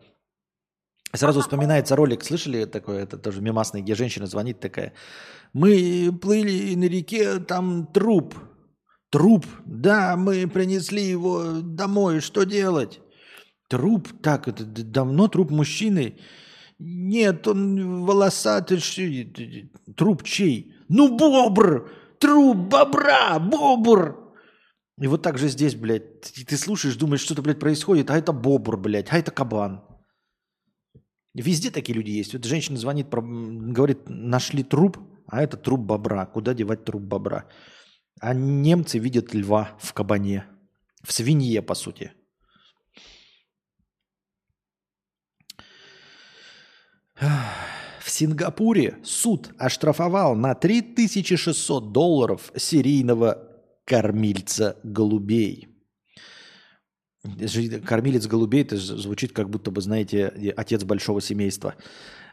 [1.13, 4.93] Сразу вспоминается ролик, слышали такое, это тоже мемасный, где женщина звонит такая.
[5.55, 8.35] Мы плыли на реке, там труп.
[9.11, 13.01] Труп, да, мы принесли его домой, что делать?
[13.69, 14.09] Труп?
[14.23, 16.19] Так, это давно труп мужчины?
[16.79, 18.81] Нет, он волосатый.
[19.97, 20.75] Труп чей?
[20.89, 21.91] Ну, бобр!
[22.19, 23.39] Труп бобра!
[23.39, 24.29] Бобр!
[25.01, 28.33] И вот так же здесь, блядь, ты, ты слушаешь, думаешь, что-то, блядь, происходит, а это
[28.33, 29.85] бобр, блядь, а это кабан.
[31.35, 32.33] Везде такие люди есть.
[32.33, 36.27] Вот женщина звонит, говорит, нашли труп, а это труп бобра.
[36.27, 37.47] Куда девать труп бобра?
[38.21, 40.47] А немцы видят льва в кабане.
[41.05, 42.13] В свинье, по сути.
[47.21, 53.49] В Сингапуре суд оштрафовал на 3600 долларов серийного
[53.85, 55.69] кормильца голубей.
[57.85, 61.75] Кормилец голубей, это звучит как будто бы, знаете, отец большого семейства.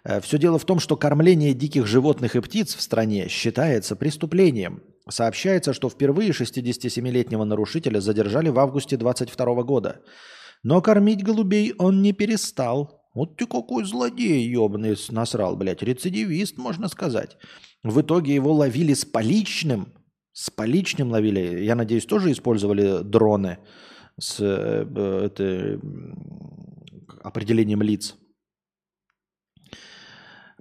[0.03, 4.83] Э, Все дело в том, что кормление диких животных и птиц в стране считается преступлением.
[5.09, 10.01] Сообщается, что впервые 67-летнего нарушителя задержали в августе 22 года.
[10.63, 12.94] Но кормить голубей он не перестал.
[13.15, 15.81] Вот ты какой злодей, ебаный, насрал, блядь.
[15.81, 17.37] Рецидивист, можно сказать.
[17.81, 19.93] В итоге его ловили с поличным.
[20.33, 21.63] С поличным ловили.
[21.63, 23.59] Я надеюсь, тоже использовали дроны
[24.19, 25.79] с э, это,
[27.23, 28.15] определением лиц.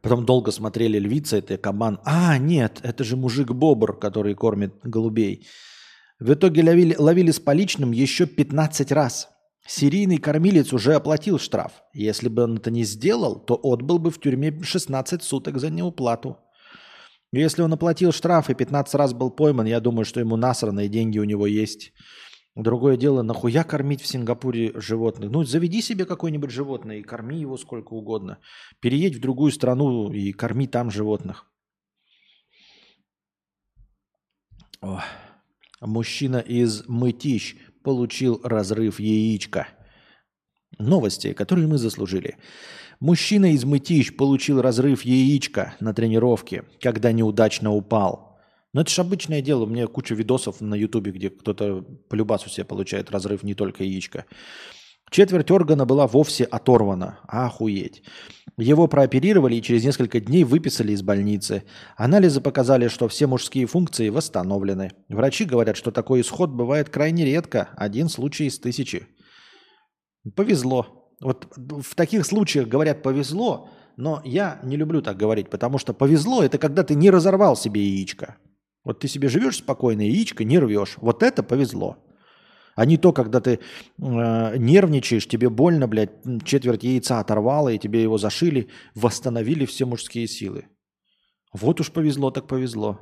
[0.01, 1.99] Потом долго смотрели львица, это кабан.
[2.05, 5.49] А, нет, это же мужик-бобр, который кормит голубей.
[6.21, 9.34] В итоге ловили, ловили с поличным еще 15 раз.
[9.67, 11.83] Серийный кормилец уже оплатил штраф.
[11.95, 16.39] Если бы он это не сделал, то отбыл бы в тюрьме 16 суток за неуплату.
[17.33, 20.89] Если он оплатил штраф и 15 раз был пойман, я думаю, что ему насрано и
[20.89, 21.93] деньги у него есть.
[22.55, 25.31] Другое дело, нахуя кормить в Сингапуре животных?
[25.31, 28.39] Ну, заведи себе какое-нибудь животное и корми его сколько угодно.
[28.81, 31.47] Переедь в другую страну и корми там животных.
[34.81, 35.03] О.
[35.81, 39.69] Мужчина из Мытищ получил разрыв яичка.
[40.79, 42.37] Новости, которые мы заслужили.
[42.99, 48.41] Мужчина из Мытищ получил разрыв яичка на тренировке, когда неудачно упал.
[48.73, 49.65] Но это же обычное дело.
[49.65, 53.85] У меня куча видосов на ютубе, где кто-то по любасу себе получает разрыв не только
[53.85, 54.25] яичко.
[55.15, 57.21] Четверть органа была вовсе оторвана.
[57.29, 58.03] Охуеть.
[58.57, 61.63] Его прооперировали и через несколько дней выписали из больницы.
[61.97, 64.91] Анализы показали, что все мужские функции восстановлены.
[65.09, 67.69] Врачи говорят, что такой исход бывает крайне редко.
[67.77, 69.07] Один случай из тысячи.
[70.35, 71.13] Повезло.
[71.21, 76.43] Вот в таких случаях говорят повезло, но я не люблю так говорить, потому что повезло
[76.43, 78.39] это когда ты не разорвал себе яичко.
[78.83, 80.97] Вот ты себе живешь спокойно, яичко не рвешь.
[80.97, 81.99] Вот это повезло.
[82.77, 83.59] А не то, когда ты э,
[83.99, 86.11] нервничаешь, тебе больно, блядь,
[86.45, 90.67] четверть яйца оторвало, и тебе его зашили, восстановили все мужские силы.
[91.53, 93.01] Вот уж повезло, так повезло.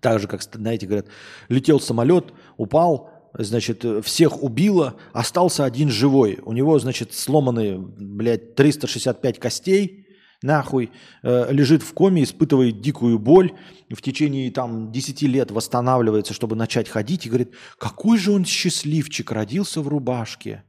[0.00, 1.06] Так же, как, знаете, говорят,
[1.48, 6.38] летел самолет, упал, значит, всех убило, остался один живой.
[6.44, 10.06] У него, значит, сломаны, блядь, 365 костей,
[10.42, 10.90] нахуй,
[11.22, 13.52] э, лежит в коме, испытывает дикую боль,
[13.88, 19.32] в течение там 10 лет восстанавливается, чтобы начать ходить, и говорит, какой же он счастливчик,
[19.32, 20.64] родился в рубашке.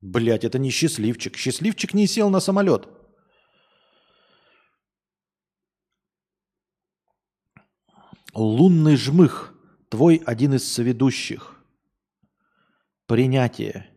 [0.00, 1.36] Блять, это не счастливчик.
[1.36, 2.88] Счастливчик не сел на самолет.
[8.34, 9.54] Лунный жмых,
[9.88, 11.56] твой один из соведущих.
[13.06, 13.88] Принятие.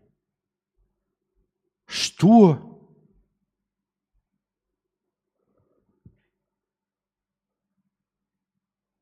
[1.85, 2.68] Что?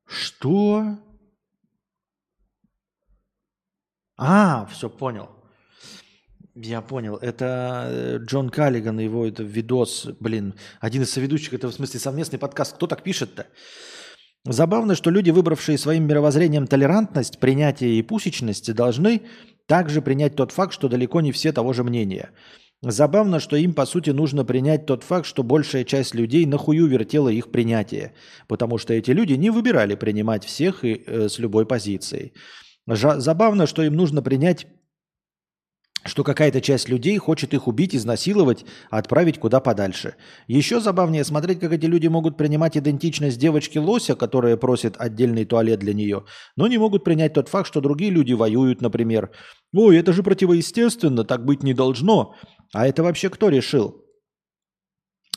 [0.07, 0.97] Что?
[4.17, 5.29] А, все понял.
[6.55, 7.17] Я понял.
[7.17, 12.39] Это э, Джон Каллиган, его это видос, блин, один из соведущих, это в смысле совместный
[12.39, 12.75] подкаст.
[12.75, 13.45] Кто так пишет-то?
[14.43, 19.21] Забавно, что люди, выбравшие своим мировоззрением толерантность, принятие и пусечность, должны
[19.67, 22.31] также принять тот факт, что далеко не все того же мнения–
[22.83, 27.29] Забавно, что им, по сути, нужно принять тот факт, что большая часть людей нахую вертела
[27.29, 28.13] их принятие,
[28.47, 32.33] потому что эти люди не выбирали принимать всех и э, с любой позицией.
[32.87, 34.67] Жа- забавно, что им нужно принять,
[36.05, 40.15] что какая-то часть людей хочет их убить, изнасиловать, отправить куда подальше.
[40.47, 45.93] Еще забавнее смотреть, как эти люди могут принимать идентичность девочки-лося, которая просит отдельный туалет для
[45.93, 49.31] нее, но не могут принять тот факт, что другие люди воюют, например.
[49.73, 52.35] «Ой, это же противоестественно, так быть не должно».
[52.73, 54.03] А это вообще кто решил?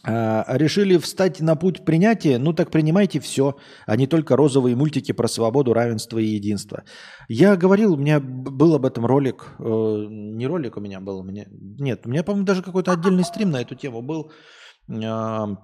[0.02, 2.38] А, решили встать на путь принятия?
[2.38, 6.84] Ну так принимайте все, а не только розовые мультики про свободу, равенство и единство.
[7.28, 11.22] Я говорил, у меня был об этом ролик, э, не ролик у меня был, у
[11.22, 14.32] меня, нет, у меня, по-моему, даже какой-то отдельный стрим на эту тему был.
[14.88, 15.56] Э,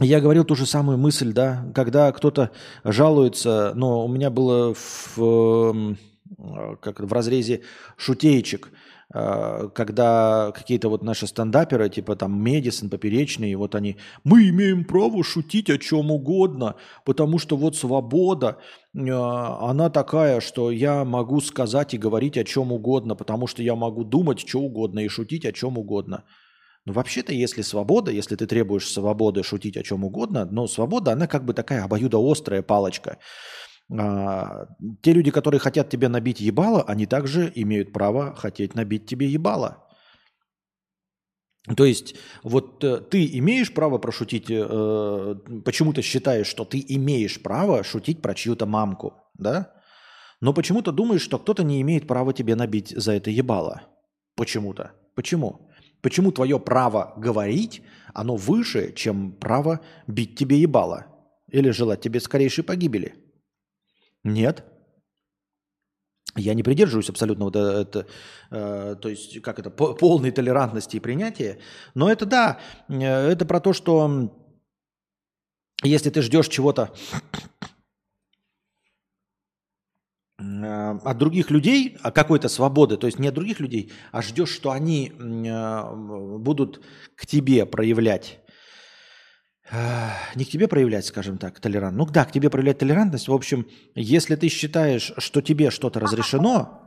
[0.00, 2.50] я говорил ту же самую мысль, да, когда кто-то
[2.84, 5.96] жалуется, но у меня было в,
[6.82, 7.62] как в разрезе
[7.96, 8.70] шутеечек–
[9.12, 15.70] когда какие-то вот наши стендаперы, типа там Медисон, Поперечный, вот они, мы имеем право шутить
[15.70, 18.58] о чем угодно, потому что вот свобода,
[18.94, 23.76] э, она такая, что я могу сказать и говорить о чем угодно, потому что я
[23.76, 26.24] могу думать что угодно и шутить о чем угодно.
[26.84, 31.26] Но вообще-то, если свобода, если ты требуешь свободы шутить о чем угодно, но свобода, она
[31.26, 33.18] как бы такая обоюдоострая палочка.
[33.90, 34.66] А,
[35.02, 39.86] те люди, которые хотят тебе набить ебало, они также имеют право хотеть набить тебе ебало.
[41.76, 42.14] То есть
[42.44, 45.34] вот э, ты имеешь право прошутить, э,
[45.64, 49.72] почему-то считаешь, что ты имеешь право шутить про чью-то мамку, да?
[50.40, 53.82] Но почему-то думаешь, что кто-то не имеет права тебе набить за это ебало.
[54.36, 54.92] Почему-то.
[55.14, 55.70] Почему?
[56.02, 57.82] Почему твое право говорить,
[58.14, 61.06] оно выше, чем право бить тебе ебало?
[61.50, 63.25] Или желать тебе скорейшей погибели?
[64.26, 64.64] Нет.
[66.34, 68.06] Я не придерживаюсь абсолютно вот это,
[68.50, 71.58] э, то есть как это, полной толерантности и принятия.
[71.94, 74.36] Но это да, э, это про то, что
[75.82, 76.92] если ты ждешь чего-то
[80.38, 84.50] Э, от других людей, от какой-то свободы, то есть не от других людей, а ждешь,
[84.50, 85.94] что они э,
[86.38, 86.82] будут
[87.14, 88.45] к тебе проявлять, э,
[89.72, 93.28] не к тебе проявлять, скажем так, толерантность, ну да, к тебе проявлять толерантность.
[93.28, 96.82] В общем, если ты считаешь, что тебе что-то разрешено,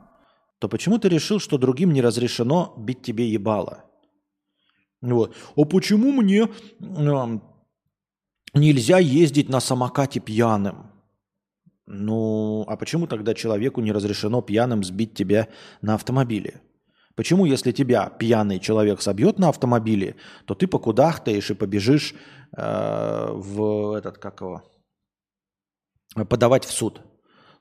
[0.58, 3.84] то почему ты решил, что другим не разрешено бить тебе ебало?
[5.02, 5.34] Вот.
[5.56, 6.48] А почему мне
[8.54, 10.90] нельзя ездить на самокате пьяным?
[11.86, 15.48] Ну, а почему тогда человеку не разрешено пьяным сбить тебя
[15.82, 16.60] на автомобиле?
[17.16, 20.16] Почему, если тебя пьяный человек собьет на автомобиле,
[20.46, 22.16] то ты покудахтаешь и побежишь э,
[22.52, 24.62] в этот, как его,
[26.28, 27.02] подавать в суд?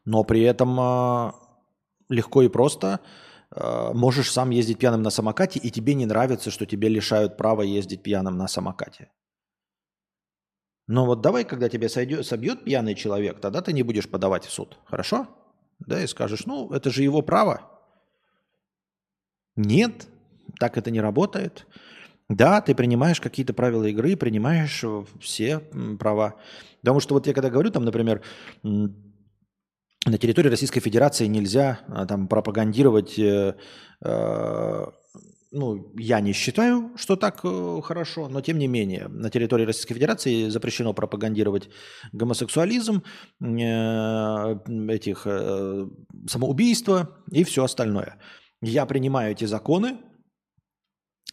[0.06, 1.32] Но при этом э,
[2.10, 3.00] легко и просто
[3.52, 7.62] э, можешь сам ездить пьяным на самокате, и тебе не нравится, что тебе лишают права
[7.62, 9.12] ездить пьяным на самокате.
[10.88, 14.52] Но вот давай, когда тебя сойдет, собьет пьяный человек, тогда ты не будешь подавать в
[14.52, 14.80] суд.
[14.86, 15.28] Хорошо?
[15.78, 17.62] Да, и скажешь, ну, это же его право.
[19.56, 20.08] Нет,
[20.60, 21.68] так это не работает.
[22.30, 24.84] Да, ты принимаешь какие-то правила игры, принимаешь
[25.20, 25.60] все
[26.00, 26.36] права.
[26.82, 28.22] Потому что вот я когда говорю, там, например,
[28.64, 33.56] на территории Российской Федерации нельзя а, там пропагандировать э,
[34.02, 34.86] э,
[35.52, 39.96] ну, я не считаю, что так э, хорошо, но тем не менее, на территории Российской
[39.96, 41.70] Федерации запрещено пропагандировать
[42.12, 43.04] гомосексуализм,
[43.42, 44.60] э,
[44.90, 45.88] этих э,
[46.28, 48.20] самоубийства и все остальное.
[48.62, 49.98] Я принимаю эти законы.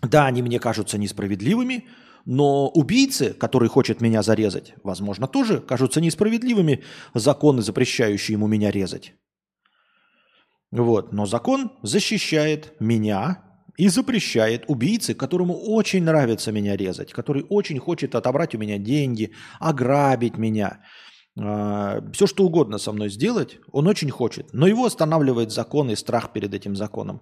[0.02, 1.86] Да, они мне кажутся несправедливыми,
[2.24, 6.82] но убийцы, который хочет меня зарезать, возможно, тоже кажутся несправедливыми
[7.14, 9.14] законы, запрещающие ему меня резать.
[10.72, 11.12] Вот.
[11.12, 13.44] Но закон защищает меня
[13.76, 19.32] и запрещает убийце, которому очень нравится меня резать, который очень хочет отобрать у меня деньги,
[19.60, 20.80] ограбить меня,
[21.38, 24.52] э, все что угодно со мной сделать, он очень хочет.
[24.52, 27.20] Но его останавливает закон и страх перед этим законом,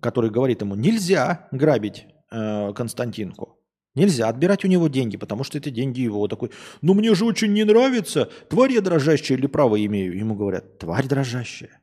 [0.00, 3.56] который говорит ему, нельзя грабить э, Константинку.
[3.94, 6.28] Нельзя отбирать у него деньги, потому что это деньги его.
[6.28, 6.50] Такой,
[6.82, 10.16] ну мне же очень не нравится, тварь я дрожащая или право имею?
[10.16, 11.82] Ему говорят, тварь дрожащая.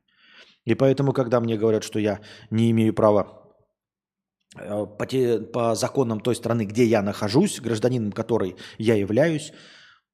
[0.63, 3.45] И поэтому, когда мне говорят, что я не имею права
[4.57, 9.51] Э, по, те, по законам той страны, где я нахожусь, гражданином которой я являюсь,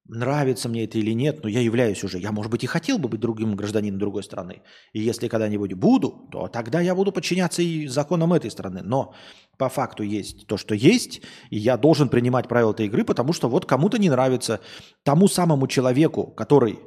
[0.08, 2.20] нравится мне это или нет, но я являюсь уже.
[2.20, 4.62] Я, может быть, и хотел бы быть другим гражданином другой страны.
[4.94, 8.82] И если когда-нибудь буду, то тогда я буду подчиняться и законам этой страны.
[8.84, 9.14] Но
[9.58, 13.50] по факту есть то, что есть, и я должен принимать правила этой игры, потому что
[13.50, 14.60] вот кому-то не нравится
[15.04, 16.80] тому самому человеку, который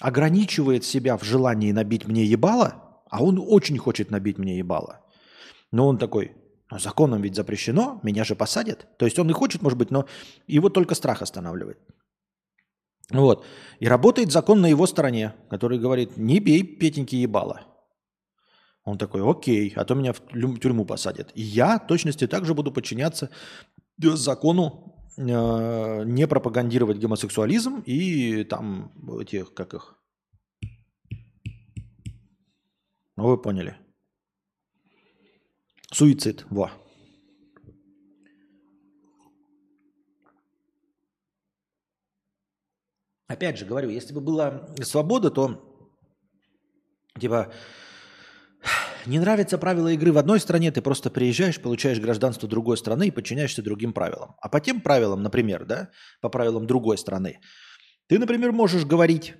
[0.00, 5.00] ограничивает себя в желании набить мне ебало, а он очень хочет набить мне ебало.
[5.72, 6.32] Но он такой,
[6.70, 8.86] но законом ведь запрещено, меня же посадят.
[8.98, 10.06] То есть он и хочет, может быть, но
[10.46, 11.78] его только страх останавливает.
[13.10, 13.44] Вот.
[13.80, 17.62] И работает закон на его стороне, который говорит, не бей Петеньки ебало.
[18.84, 21.30] Он такой, окей, а то меня в тюрьму посадят.
[21.34, 23.30] И я точности также буду подчиняться
[23.98, 29.98] закону э, не пропагандировать гомосексуализм и там этих, как их,
[33.16, 33.76] ну вы поняли.
[35.92, 36.70] Суицид, во.
[43.28, 45.62] Опять же говорю, если бы была свобода, то
[47.20, 47.52] типа
[49.04, 53.10] не нравятся правила игры в одной стране, ты просто приезжаешь, получаешь гражданство другой страны и
[53.10, 54.34] подчиняешься другим правилам.
[54.40, 55.90] А по тем правилам, например, да,
[56.22, 57.40] по правилам другой страны,
[58.06, 59.34] ты, например, можешь говорить,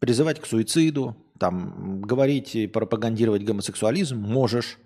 [0.00, 4.78] призывать к суициду, там, говорить и пропагандировать гомосексуализм, можешь.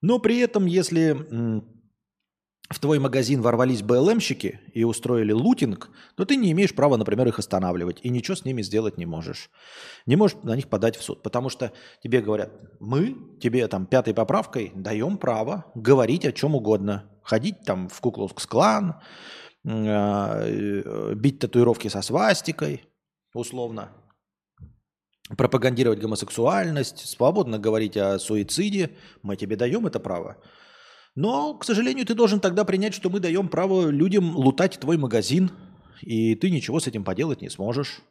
[0.00, 1.62] Но при этом, если
[2.70, 7.38] в твой магазин ворвались БЛМщики и устроили лутинг, то ты не имеешь права, например, их
[7.38, 9.50] останавливать и ничего с ними сделать не можешь.
[10.04, 14.12] Не можешь на них подать в суд, потому что тебе говорят, мы тебе там пятой
[14.12, 19.00] поправкой даем право говорить о чем угодно, ходить там в Куклукс-клан,
[19.64, 22.84] э, бить татуировки со свастикой,
[23.32, 23.92] условно,
[25.36, 28.90] пропагандировать гомосексуальность, свободно говорить о суициде,
[29.22, 30.36] мы тебе даем это право.
[31.18, 35.50] Но, к сожалению, ты должен тогда принять, что мы даем право людям лутать твой магазин,
[36.00, 38.02] и ты ничего с этим поделать не сможешь.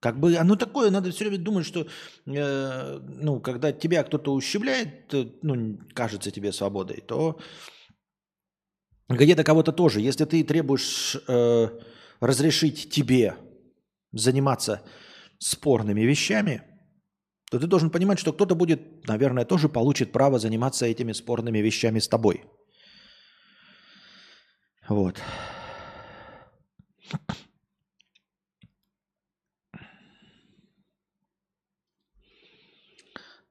[0.00, 1.86] Как бы оно такое, надо все время думать, что
[2.26, 7.38] э, ну, когда тебя кто-то ущемляет, э, ну, кажется тебе свободой, то
[9.08, 10.00] где-то кого-то тоже.
[10.00, 11.68] Если ты требуешь э,
[12.18, 13.36] разрешить тебе
[14.10, 14.82] заниматься
[15.38, 16.71] спорными вещами,
[17.52, 21.98] то ты должен понимать, что кто-то будет, наверное, тоже получит право заниматься этими спорными вещами
[21.98, 22.44] с тобой.
[24.88, 25.20] Вот.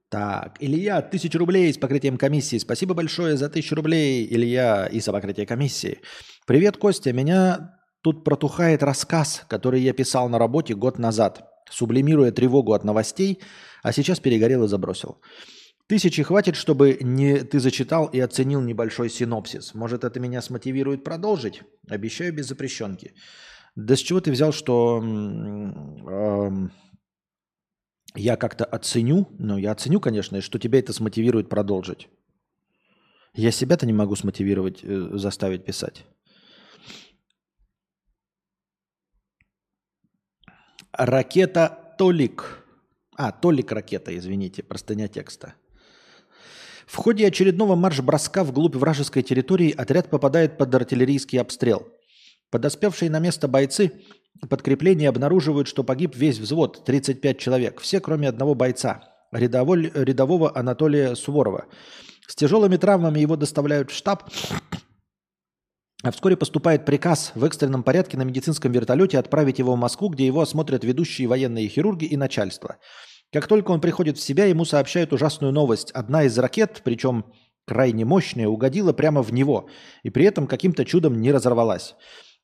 [0.08, 2.58] Так, Илья, тысячу рублей с покрытием комиссии.
[2.58, 6.00] Спасибо большое за тысячу рублей, Илья, и за покрытие комиссии.
[6.44, 7.12] Привет, Костя.
[7.12, 13.40] Меня тут протухает рассказ, который я писал на работе год назад, сублимируя тревогу от новостей,
[13.82, 15.18] а сейчас перегорел и забросил.
[15.88, 19.74] Тысячи хватит, чтобы не ты зачитал и оценил небольшой синопсис.
[19.74, 21.62] Может, это меня смотивирует продолжить?
[21.88, 23.12] Обещаю без запрещенки.
[23.74, 25.02] Да с чего ты взял, что...
[26.08, 26.50] Э,
[28.14, 32.08] я как-то оценю, ну, я оценю, конечно, что тебя это смотивирует продолжить.
[33.34, 36.04] Я себя-то не могу смотивировать, э, заставить писать.
[40.92, 42.64] Ракета Толик.
[43.16, 45.54] А, Толик ракета, извините, простыня текста.
[46.86, 51.88] В ходе очередного марш-броска вглубь вражеской территории отряд попадает под артиллерийский обстрел.
[52.50, 53.92] Подоспевшие на место бойцы
[54.48, 61.14] Подкрепление обнаруживают, что погиб весь взвод, 35 человек, все кроме одного бойца, рядового, рядового Анатолия
[61.14, 61.66] Суворова.
[62.26, 64.24] С тяжелыми травмами его доставляют в штаб,
[66.02, 70.26] а вскоре поступает приказ в экстренном порядке на медицинском вертолете отправить его в Москву, где
[70.26, 72.76] его осмотрят ведущие военные хирурги и начальство.
[73.32, 75.90] Как только он приходит в себя, ему сообщают ужасную новость.
[75.92, 77.24] Одна из ракет, причем
[77.66, 79.68] крайне мощная, угодила прямо в него
[80.02, 81.94] и при этом каким-то чудом не разорвалась.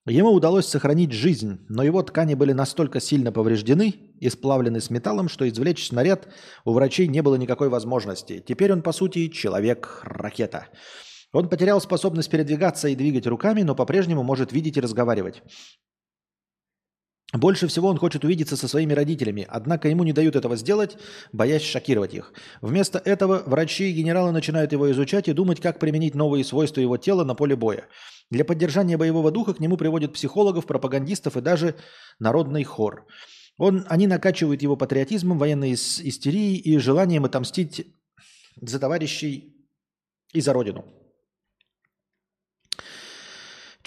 [0.07, 5.29] Ему удалось сохранить жизнь, но его ткани были настолько сильно повреждены и сплавлены с металлом,
[5.29, 6.29] что извлечь снаряд
[6.65, 8.43] у врачей не было никакой возможности.
[8.47, 10.69] Теперь он, по сути, человек-ракета.
[11.33, 15.43] Он потерял способность передвигаться и двигать руками, но по-прежнему может видеть и разговаривать.
[17.35, 20.97] Больше всего он хочет увидеться со своими родителями, однако ему не дают этого сделать,
[21.31, 22.33] боясь шокировать их.
[22.63, 26.97] Вместо этого врачи и генералы начинают его изучать и думать, как применить новые свойства его
[26.97, 27.87] тела на поле боя.
[28.31, 31.75] Для поддержания боевого духа к нему приводят психологов, пропагандистов и даже
[32.19, 33.07] народный хор.
[33.59, 37.95] Он, они накачивают его патриотизмом, военной истерией и желанием отомстить
[38.57, 39.55] за товарищей
[40.33, 40.98] и за родину.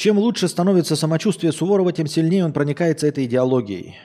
[0.02, 3.98] Чем лучше становится самочувствие Суворова, тем сильнее он проникается этой идеологией.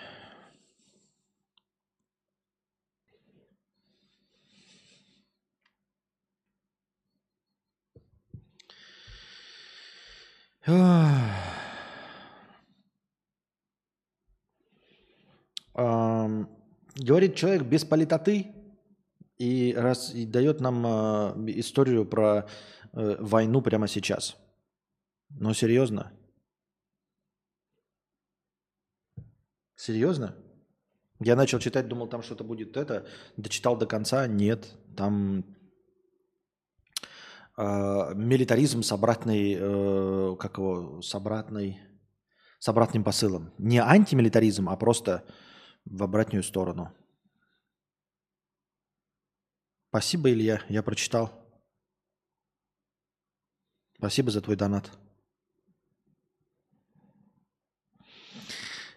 [16.98, 18.48] Говорит человек без политоты
[19.38, 22.46] и, раз, и дает нам э, историю про
[22.92, 24.36] э, войну прямо сейчас.
[25.28, 26.12] Ну, серьезно?
[29.76, 30.34] Серьезно?
[31.20, 33.06] Я начал читать, думал, там что-то будет это.
[33.36, 34.26] Дочитал до конца.
[34.26, 34.74] Нет.
[34.96, 35.44] Там
[37.56, 37.62] э,
[38.14, 41.80] милитаризм с обратной, э, как его, с обратной,
[42.58, 43.52] с обратным посылом.
[43.58, 45.24] Не антимилитаризм, а просто
[45.84, 46.92] в обратную сторону.
[49.88, 51.32] Спасибо, Илья, я прочитал.
[53.96, 54.90] Спасибо за твой донат.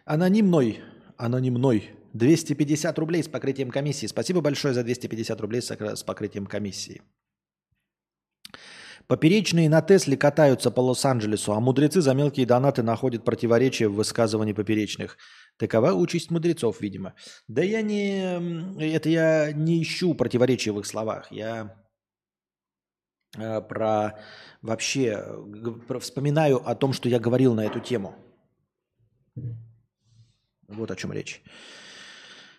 [0.09, 0.79] Анонимной,
[1.17, 1.91] анонимной.
[2.13, 4.07] 250 рублей с покрытием комиссии.
[4.07, 7.03] Спасибо большое за 250 рублей с покрытием комиссии.
[9.05, 14.53] Поперечные на Тесле катаются по Лос-Анджелесу, а мудрецы за мелкие донаты находят противоречия в высказывании
[14.53, 15.15] поперечных.
[15.57, 17.13] Такова участь мудрецов, видимо.
[17.47, 18.83] Да я не...
[18.83, 21.31] Это я не ищу противоречия в их словах.
[21.31, 21.75] Я
[23.37, 24.19] э, про
[24.63, 25.23] вообще
[25.99, 28.15] вспоминаю о том, что я говорил на эту тему.
[30.69, 31.41] Вот о чем речь.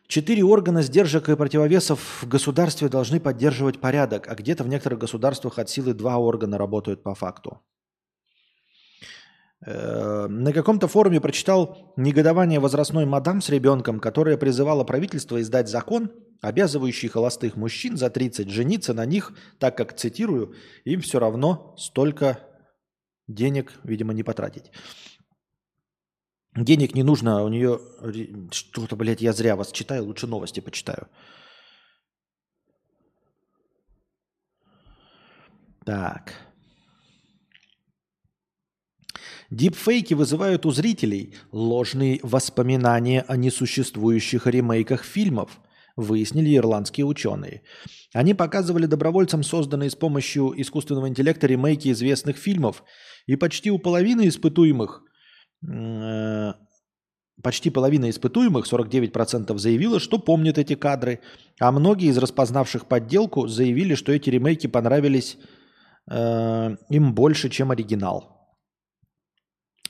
[0.07, 5.59] Четыре органа сдержек и противовесов в государстве должны поддерживать порядок, а где-то в некоторых государствах
[5.61, 7.61] от силы два органа работают по факту.
[9.65, 16.11] Э, на каком-то форуме прочитал негодование возрастной мадам с ребенком, которая призывала правительство издать закон,
[16.41, 20.55] обязывающий холостых мужчин за 30 жениться на них, так как, цитирую,
[20.85, 22.41] им все равно столько
[23.29, 24.73] денег, видимо, не потратить.
[26.57, 27.81] Денег не нужно, у нее...
[28.51, 31.07] Что-то, блядь, я зря вас читаю, лучше новости почитаю.
[35.85, 36.35] Так.
[39.51, 45.61] Дипфейки вызывают у зрителей ложные воспоминания о несуществующих ремейках фильмов,
[45.97, 47.63] выяснили ирландские ученые.
[48.13, 52.85] Они показывали добровольцам созданные с помощью искусственного интеллекта ремейки известных фильмов,
[53.27, 55.03] и почти у половины испытуемых
[57.43, 61.21] Почти половина испытуемых, 49%, заявила, что помнят эти кадры,
[61.59, 65.39] а многие из распознавших подделку заявили, что эти ремейки понравились
[66.11, 68.41] э, им больше, чем оригинал.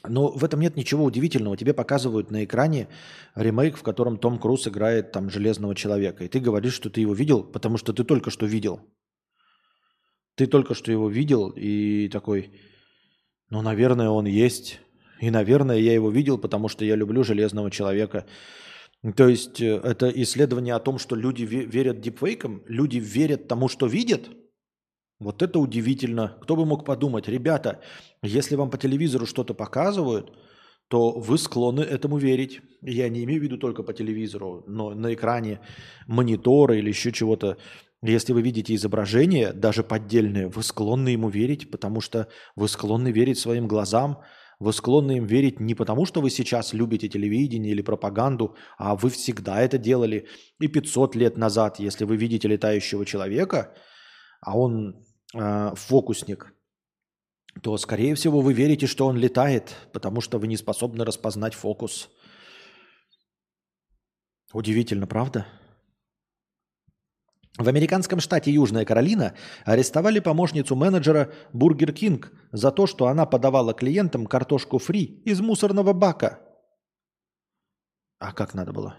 [0.08, 1.56] Но в этом нет ничего удивительного.
[1.56, 2.88] Тебе показывают на экране
[3.34, 6.24] ремейк, в котором Том Круз играет там Железного Человека.
[6.24, 8.80] И ты говоришь, что ты его видел, потому что ты только что видел.
[10.36, 12.52] Ты только что его видел и такой,
[13.50, 14.80] ну, наверное, он есть.
[15.20, 18.26] И, наверное, я его видел, потому что я люблю Железного Человека.
[19.16, 23.86] То есть э, это исследование о том, что люди верят дипфейкам, люди верят тому, что
[23.86, 24.30] видят.
[25.18, 26.38] Вот это удивительно.
[26.42, 27.80] Кто бы мог подумать, ребята,
[28.22, 30.32] если вам по телевизору что-то показывают,
[30.88, 32.60] то вы склонны этому верить.
[32.82, 35.60] Я не имею в виду только по телевизору, но на экране
[36.06, 37.58] монитора или еще чего-то.
[38.02, 43.38] Если вы видите изображение, даже поддельное, вы склонны ему верить, потому что вы склонны верить
[43.38, 44.22] своим глазам,
[44.60, 49.08] вы склонны им верить не потому, что вы сейчас любите телевидение или пропаганду, а вы
[49.08, 50.26] всегда это делали.
[50.60, 53.74] И 500 лет назад, если вы видите летающего человека,
[54.42, 55.02] а он
[55.34, 56.54] э, фокусник,
[57.62, 62.10] то, скорее всего, вы верите, что он летает, потому что вы не способны распознать фокус.
[64.52, 65.46] Удивительно, правда?
[67.60, 69.34] В американском штате Южная Каролина
[69.66, 75.92] арестовали помощницу менеджера Бургер Кинг за то, что она подавала клиентам картошку фри из мусорного
[75.92, 76.40] бака.
[78.18, 78.96] А как надо было?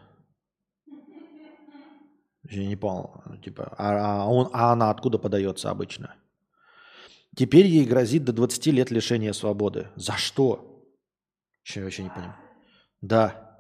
[2.44, 3.24] Я не понял.
[3.44, 6.14] Типа, а, а, он, а она откуда подается обычно?
[7.36, 9.88] Теперь ей грозит до 20 лет лишения свободы.
[9.96, 10.86] За что?
[11.66, 12.36] Еще вообще не понимаю.
[13.02, 13.51] Да.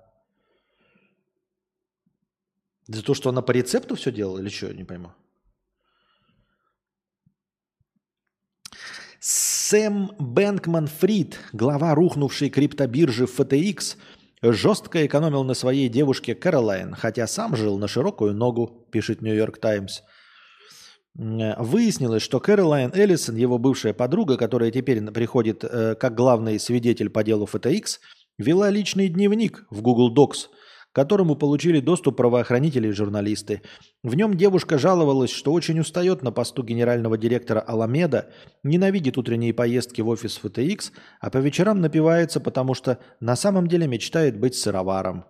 [2.93, 5.11] За то, что она по рецепту все делала или что, не пойму.
[9.19, 13.95] Сэм Бэнкман Фрид, глава рухнувшей криптобиржи FTX,
[14.41, 20.01] жестко экономил на своей девушке Кэролайн, хотя сам жил на широкую ногу, пишет Нью-Йорк Таймс.
[21.13, 27.23] Выяснилось, что Кэролайн Эллисон, его бывшая подруга, которая теперь приходит э, как главный свидетель по
[27.23, 27.99] делу FTX,
[28.37, 30.49] вела личный дневник в Google Docs–
[30.91, 33.61] к которому получили доступ правоохранители и журналисты.
[34.03, 38.29] В нем девушка жаловалась, что очень устает на посту генерального директора Аламеда,
[38.63, 43.87] ненавидит утренние поездки в офис FTX, а по вечерам напивается, потому что на самом деле
[43.87, 45.25] мечтает быть сыроваром.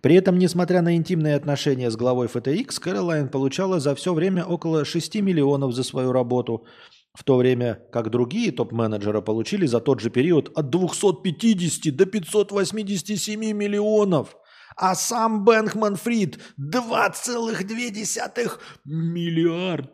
[0.00, 4.86] При этом, несмотря на интимные отношения с главой FTX, Кэролайн получала за все время около
[4.86, 6.64] 6 миллионов за свою работу,
[7.12, 13.52] в то время как другие топ-менеджеры получили за тот же период от 250 до 587
[13.52, 14.36] миллионов
[14.80, 19.92] а сам Бэнкман Фрид 2,2 миллиард.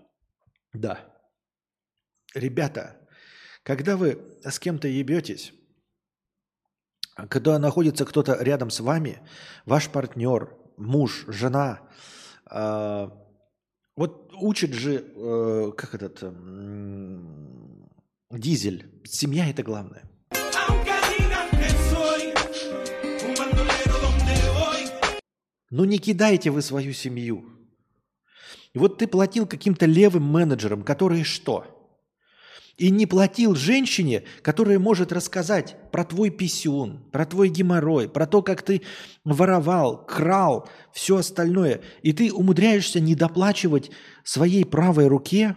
[0.72, 1.00] Да.
[2.34, 2.96] Ребята,
[3.64, 5.52] когда вы с кем-то ебетесь,
[7.28, 9.20] когда находится кто-то рядом с вами,
[9.64, 11.80] ваш партнер, муж, жена,
[12.48, 13.08] э,
[13.96, 16.32] вот учит же, э, как этот, э,
[18.30, 20.04] дизель, семья это главное.
[25.76, 27.44] Ну не кидайте вы свою семью.
[28.74, 31.66] Вот ты платил каким-то левым менеджерам, которые что?
[32.78, 38.40] И не платил женщине, которая может рассказать про твой писюн, про твой геморрой, про то,
[38.40, 38.80] как ты
[39.22, 41.82] воровал, крал, все остальное.
[42.00, 43.90] И ты умудряешься не доплачивать
[44.24, 45.56] своей правой руке,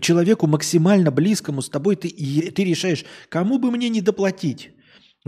[0.00, 4.70] человеку максимально близкому с тобой, ты, ты решаешь, кому бы мне не доплатить.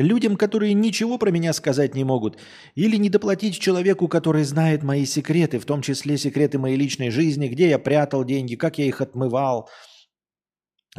[0.01, 2.39] Людям, которые ничего про меня сказать не могут.
[2.75, 7.49] Или не доплатить человеку, который знает мои секреты, в том числе секреты моей личной жизни,
[7.49, 9.69] где я прятал деньги, как я их отмывал,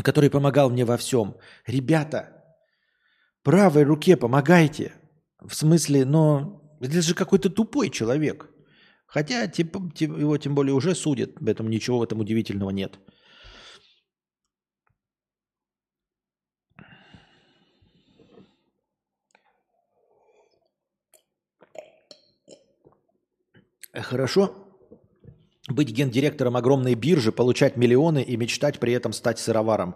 [0.04, 1.36] который помогал мне во всем.
[1.66, 2.43] Ребята,
[3.41, 4.93] правой руке помогайте.
[5.39, 8.52] В смысле, но это же какой-то тупой человек.
[9.08, 12.99] Хотя типа, его тем более уже судят, в этом ничего в этом удивительного нет.
[23.94, 24.68] Хорошо
[25.68, 29.96] быть гендиректором огромной биржи, получать миллионы и мечтать при этом стать сыроваром.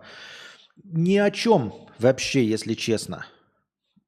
[0.84, 3.26] Ни о чем вообще, если честно.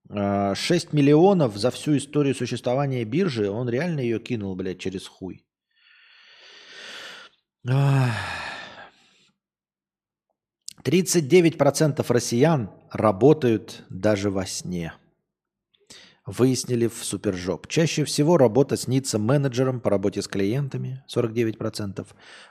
[0.10, 0.56] 6 а,
[0.96, 5.44] миллионов за всю историю существования биржи, он реально ее кинул, блядь, через хуй.
[10.84, 14.94] 39% россиян работают даже во сне.
[16.28, 17.68] Выяснили в Супержоп.
[17.68, 22.06] Чаще всего работа снится менеджерам по работе с клиентами 49%,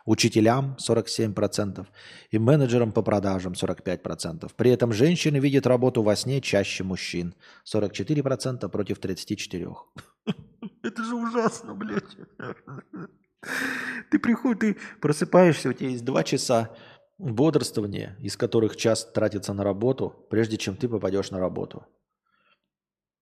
[0.06, 1.86] учителям 47%
[2.30, 4.50] и менеджерам по продажам 45%.
[4.56, 7.34] При этом женщины видят работу во сне чаще мужчин
[7.70, 9.76] 44% против 34%.
[10.82, 12.16] Это же ужасно, блядь.
[14.10, 16.70] Ты приходишь, ты просыпаешься, у тебя есть два часа
[17.18, 21.84] бодрствования, из которых час тратится на работу, прежде чем ты попадешь на работу.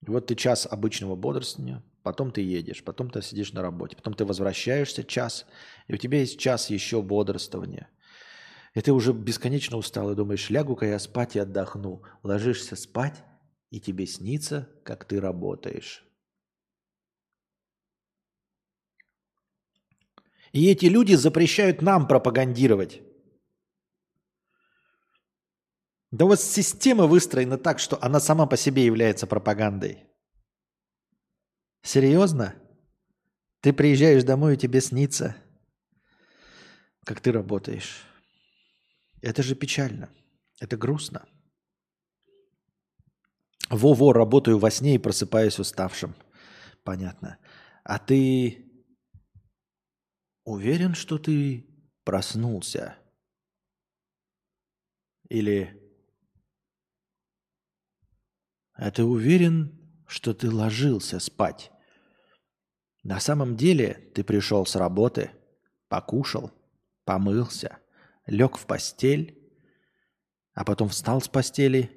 [0.09, 4.25] Вот ты час обычного бодрствования, потом ты едешь, потом ты сидишь на работе, потом ты
[4.25, 5.47] возвращаешься час,
[5.89, 7.89] и у тебя есть час еще бодрствования.
[8.75, 12.03] И ты уже бесконечно устал и думаешь, лягу-ка я спать и отдохну.
[12.25, 13.23] Ложишься спать,
[13.71, 16.05] и тебе снится, как ты работаешь.
[20.53, 23.01] И эти люди запрещают нам пропагандировать.
[26.15, 30.07] Да у вас система выстроена так, что она сама по себе является пропагандой.
[31.83, 32.55] Серьезно?
[33.63, 35.35] Ты приезжаешь домой, и тебе снится,
[37.05, 38.05] как ты работаешь.
[39.23, 40.09] Это же печально.
[40.61, 41.27] Это грустно.
[43.69, 46.15] Во-во, работаю во сне и просыпаюсь уставшим.
[46.85, 47.39] Понятно.
[47.83, 48.71] А ты
[50.45, 51.67] уверен, что ты
[52.05, 52.97] проснулся?
[55.29, 55.84] Или
[58.75, 61.71] а ты уверен, что ты ложился спать?
[63.03, 65.31] На самом деле ты пришел с работы,
[65.89, 66.51] покушал,
[67.05, 67.79] помылся,
[68.27, 69.39] лег в постель,
[70.55, 71.91] а потом встал с постели,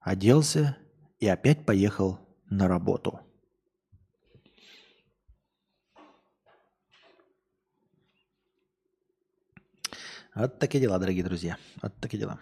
[0.00, 0.76] оделся
[1.18, 3.20] и опять поехал на работу.
[10.34, 11.58] Вот такие дела, дорогие друзья.
[11.82, 12.40] Вот такие дела.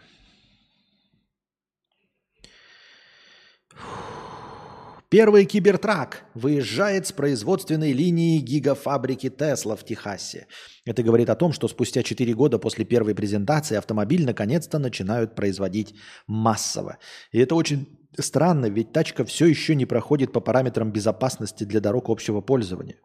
[5.11, 10.49] Первый кибертрак выезжает с производственной линии гигафабрики Тесла в Техасе.
[10.85, 15.95] Это говорит о том, что спустя 4 года после первой презентации автомобиль наконец-то начинают производить
[16.26, 16.99] массово.
[17.33, 22.11] И это очень странно, ведь тачка все еще не проходит по параметрам безопасности для дорог
[22.11, 22.97] общего пользования.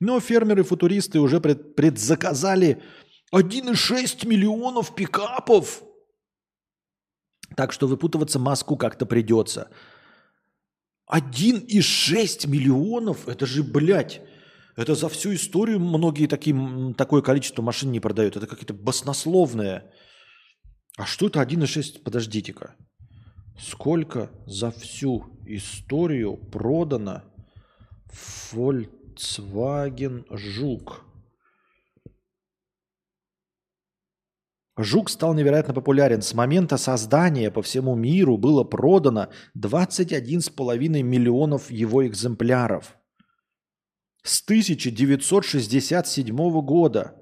[0.00, 2.80] Но фермеры-футуристы уже пред, предзаказали
[3.34, 5.82] 1,6 миллионов пикапов.
[7.54, 9.68] Так что выпутываться маску как-то придется.
[11.12, 13.28] 1,6 миллионов?
[13.28, 14.22] Это же, блядь,
[14.76, 18.36] это за всю историю многие такие, такое количество машин не продают.
[18.36, 19.90] Это какие-то баснословные.
[20.96, 22.02] А что это 1,6?
[22.02, 22.76] Подождите-ка.
[23.58, 27.22] Сколько за всю историю продано
[28.52, 31.04] Volkswagen Жук?
[34.84, 36.22] Жук стал невероятно популярен.
[36.22, 39.28] С момента создания по всему миру было продано
[39.58, 42.96] 21,5 миллионов его экземпляров.
[44.22, 47.14] С 1967 года.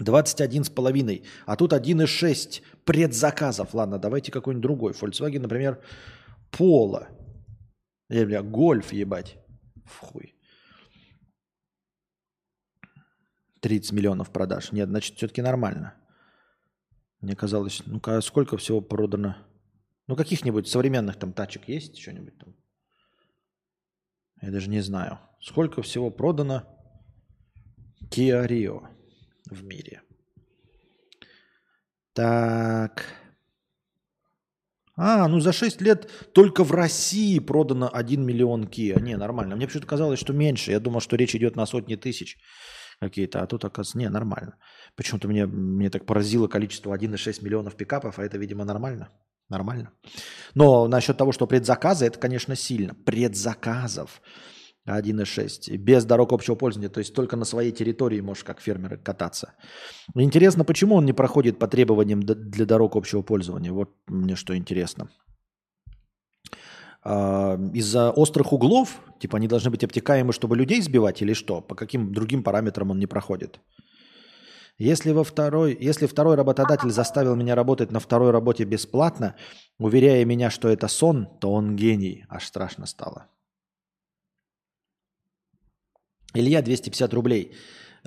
[0.00, 1.24] 21,5.
[1.46, 3.74] А тут 1,6 предзаказов.
[3.74, 4.92] Ладно, давайте какой-нибудь другой.
[4.92, 5.80] Volkswagen, например,
[6.50, 7.08] Пола.
[8.10, 9.36] Или, бля, Гольф, ебать.
[9.84, 10.33] В хуй.
[13.64, 14.72] 30 миллионов продаж.
[14.72, 15.94] Нет, значит, все-таки нормально.
[17.22, 19.36] Мне казалось, ну ка сколько всего продано?
[20.06, 22.54] Ну, каких-нибудь современных там тачек есть что-нибудь там?
[24.42, 25.18] Я даже не знаю.
[25.40, 26.62] Сколько всего продано
[28.10, 28.86] Kia Rio
[29.46, 30.02] в мире?
[32.12, 33.06] Так.
[34.94, 39.00] А, ну за 6 лет только в России продано 1 миллион Kia.
[39.00, 39.56] Не, нормально.
[39.56, 40.70] Мне почему-то казалось, что меньше.
[40.70, 42.36] Я думал, что речь идет на сотни тысяч
[43.00, 44.56] какие-то, а тут, оказывается, не, нормально.
[44.96, 49.08] Почему-то мне, мне так поразило количество 1,6 миллионов пикапов, а это, видимо, нормально.
[49.50, 49.90] Нормально.
[50.54, 52.94] Но насчет того, что предзаказы, это, конечно, сильно.
[52.94, 54.22] Предзаказов
[54.88, 55.76] 1,6.
[55.76, 56.88] Без дорог общего пользования.
[56.88, 59.54] То есть только на своей территории можешь как фермер кататься.
[60.14, 63.72] Интересно, почему он не проходит по требованиям для дорог общего пользования?
[63.72, 65.10] Вот мне что интересно.
[67.04, 71.60] А, из-за острых углов, типа они должны быть обтекаемы, чтобы людей сбивать или что?
[71.60, 73.60] По каким другим параметрам он не проходит?
[74.78, 79.36] Если, во второй, если второй работодатель заставил меня работать на второй работе бесплатно,
[79.78, 82.24] уверяя меня, что это сон, то он гений.
[82.28, 83.26] Аж страшно стало.
[86.34, 87.52] Илья, 250 рублей.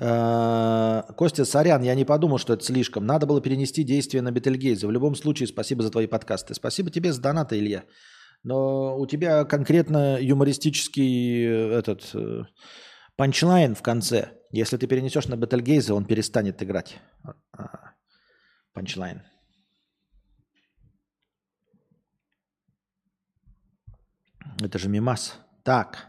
[0.00, 3.06] А, Костя, сорян, я не подумал, что это слишком.
[3.06, 4.86] Надо было перенести действие на Бетельгейза.
[4.86, 6.54] В любом случае, спасибо за твои подкасты.
[6.54, 7.84] Спасибо тебе за доната, Илья.
[8.42, 12.44] Но у тебя конкретно юмористический э, этот э,
[13.16, 14.30] панчлайн в конце.
[14.50, 17.94] Если ты перенесешь на Бетельгейза, он перестанет играть а, а,
[18.72, 19.22] панчлайн.
[24.60, 25.34] Это же мимас.
[25.62, 26.06] Так.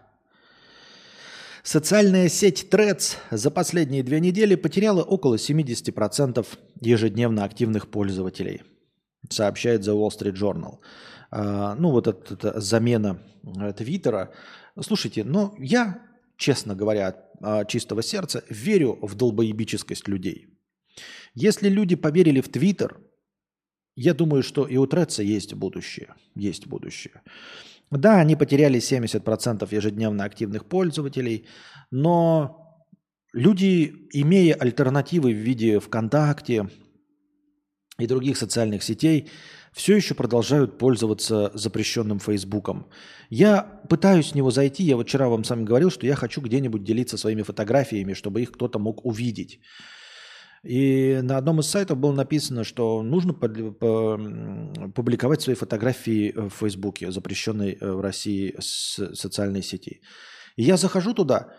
[1.63, 6.47] Социальная сеть Threads за последние две недели потеряла около 70%
[6.82, 8.63] ежедневно активных пользователей,
[9.30, 10.80] сообщает The Wall Street Journal.
[11.32, 14.34] А, ну, вот эта, эта замена э, Твиттера.
[14.80, 16.01] Слушайте, ну, я,
[16.38, 17.07] честно говоря,
[17.41, 20.47] от чистого сердца, верю в долбоебическость людей.
[21.34, 22.97] Если люди поверили в Твиттер,
[23.95, 26.15] я думаю, что и у Треца есть будущее.
[26.36, 27.21] Есть будущее.
[27.91, 31.47] Да, они потеряли 70% ежедневно активных пользователей,
[31.91, 32.86] но
[33.34, 36.69] люди, имея альтернативы в виде ВКонтакте
[37.97, 39.30] и других социальных сетей,
[39.74, 42.88] все еще продолжают пользоваться запрещенным Фейсбуком.
[43.30, 46.84] Я пытаюсь с него зайти, я вот вчера вам сам говорил, что я хочу где-нибудь
[46.84, 49.59] делиться своими фотографиями, чтобы их кто-то мог увидеть.
[50.63, 57.78] И на одном из сайтов было написано, что нужно публиковать свои фотографии в Фейсбуке, запрещенной
[57.80, 60.01] э, в России социальной сети.
[60.57, 61.53] И я захожу туда,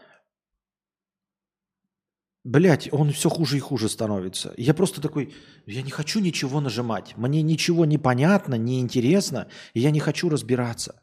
[2.45, 4.55] Блять, он все хуже и хуже становится.
[4.57, 5.35] Я просто такой,
[5.67, 7.15] я не хочу ничего нажимать.
[7.17, 11.03] Мне ничего не понятно, не интересно, я не хочу разбираться.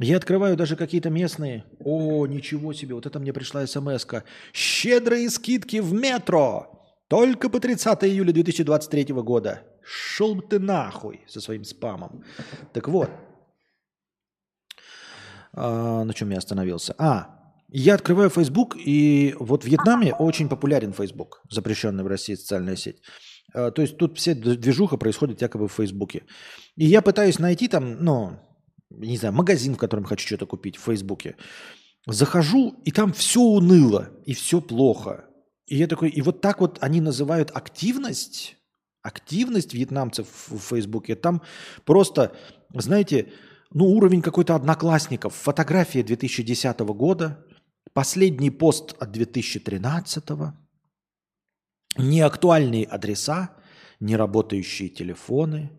[0.00, 1.64] Я открываю даже какие-то местные.
[1.80, 4.22] О, ничего себе, вот это мне пришла смс -ка.
[4.52, 6.78] Щедрые скидки в метро.
[7.08, 9.62] Только по 30 июля 2023 года.
[9.82, 12.22] Шел ты нахуй со своим спамом.
[12.72, 13.10] Так вот.
[15.54, 16.94] А, на чем я остановился?
[16.98, 17.37] А,
[17.70, 23.02] я открываю Facebook, и вот в Вьетнаме очень популярен Facebook, запрещенный в России социальная сеть.
[23.54, 26.24] А, то есть тут вся движуха происходит якобы в Фейсбуке.
[26.76, 28.38] И я пытаюсь найти там, ну,
[28.90, 31.36] не знаю, магазин, в котором хочу что-то купить в Фейсбуке.
[32.06, 35.26] Захожу, и там все уныло, и все плохо.
[35.66, 38.56] И я такой, и вот так вот они называют активность,
[39.02, 41.16] активность вьетнамцев в Фейсбуке.
[41.16, 41.42] Там
[41.84, 42.32] просто,
[42.72, 43.30] знаете,
[43.70, 45.34] ну уровень какой-то одноклассников.
[45.34, 47.44] Фотография 2010 года,
[47.92, 50.24] последний пост от 2013,
[51.96, 53.56] неактуальные адреса,
[54.00, 55.70] неработающие телефоны.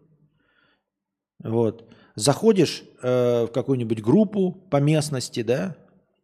[1.43, 1.89] Вот.
[2.15, 5.77] Заходишь э, в какую-нибудь группу по местности, да,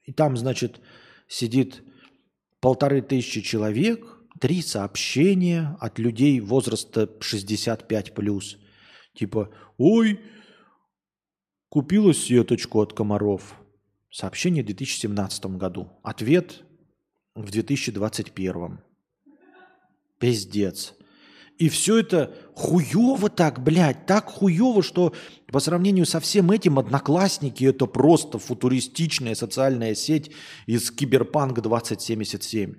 [0.04, 0.82] и там, значит,
[1.28, 1.84] сидит
[2.60, 4.06] полторы тысячи человек,
[4.40, 8.58] три сообщения от людей возраста 65 плюс.
[9.14, 10.20] Типа, ой,
[11.70, 13.56] купила сеточку от комаров.
[14.16, 15.90] Сообщение в 2017 году.
[16.02, 16.64] Ответ
[17.36, 18.80] в 2021.
[20.20, 20.94] Пиздец.
[21.58, 25.14] И все это хуево так, блядь, так хуево, что
[25.52, 30.32] по сравнению со всем этим Одноклассники это просто футуристичная социальная сеть
[30.66, 32.74] из Киберпанк 2077.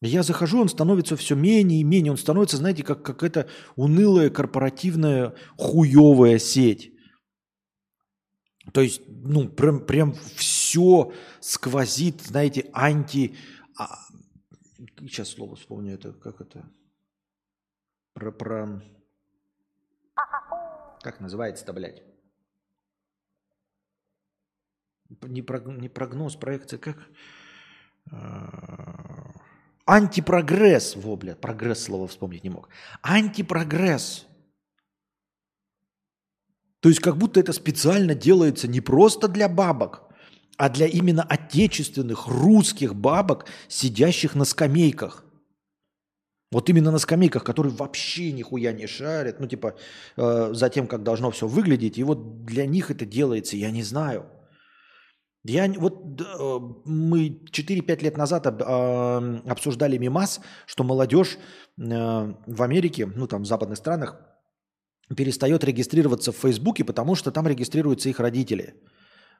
[0.00, 3.46] Я захожу, он становится все менее и менее, он становится, знаете, как какая-то
[3.76, 6.97] унылая корпоративная хуевая сеть.
[8.72, 13.36] То есть, ну, прям, прям все сквозит, знаете, анти...
[13.78, 13.98] А,
[15.00, 16.68] сейчас слово вспомню, это как это
[18.18, 18.82] про, про...
[21.02, 22.02] Как называется-то, блядь?
[25.22, 25.66] Не, прог...
[25.66, 27.08] не прогноз, проекция, как?
[28.10, 29.32] А,
[29.86, 30.96] антипрогресс.
[30.96, 32.68] Во, блядь, прогресс слово вспомнить не мог.
[33.02, 34.27] Антипрогресс.
[36.80, 40.02] То есть как будто это специально делается не просто для бабок,
[40.56, 45.24] а для именно отечественных русских бабок, сидящих на скамейках.
[46.50, 49.76] Вот именно на скамейках, которые вообще нихуя не шарят, ну типа
[50.16, 51.98] э, за тем, как должно все выглядеть.
[51.98, 54.26] И вот для них это делается, я не знаю.
[55.44, 62.62] Я, вот э, мы 4-5 лет назад об, э, обсуждали мимас, что молодежь э, в
[62.62, 64.16] Америке, ну там в западных странах,
[65.16, 68.74] перестает регистрироваться в Фейсбуке, потому что там регистрируются их родители–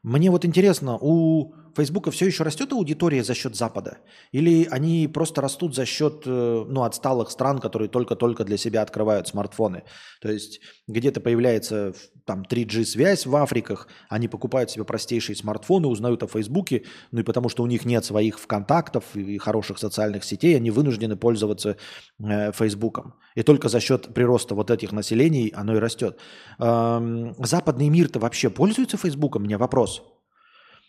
[0.03, 3.99] мне вот интересно, у Фейсбука все еще растет аудитория за счет Запада?
[4.31, 9.27] Или они просто растут за счет э, ну, отсталых стран, которые только-только для себя открывают
[9.27, 9.83] смартфоны?
[10.21, 11.95] То есть где-то появляется
[12.25, 17.49] там 3G-связь в Африках, они покупают себе простейшие смартфоны, узнают о Фейсбуке, ну и потому
[17.49, 21.77] что у них нет своих ВКонтактов и хороших социальных сетей, они вынуждены пользоваться
[22.21, 23.15] э, Фейсбуком.
[23.39, 26.19] И только за счет прироста вот этих населений оно и растет.
[26.59, 29.43] Западный мир-то вообще пользуется Фейсбуком?
[29.43, 30.03] У меня вопрос.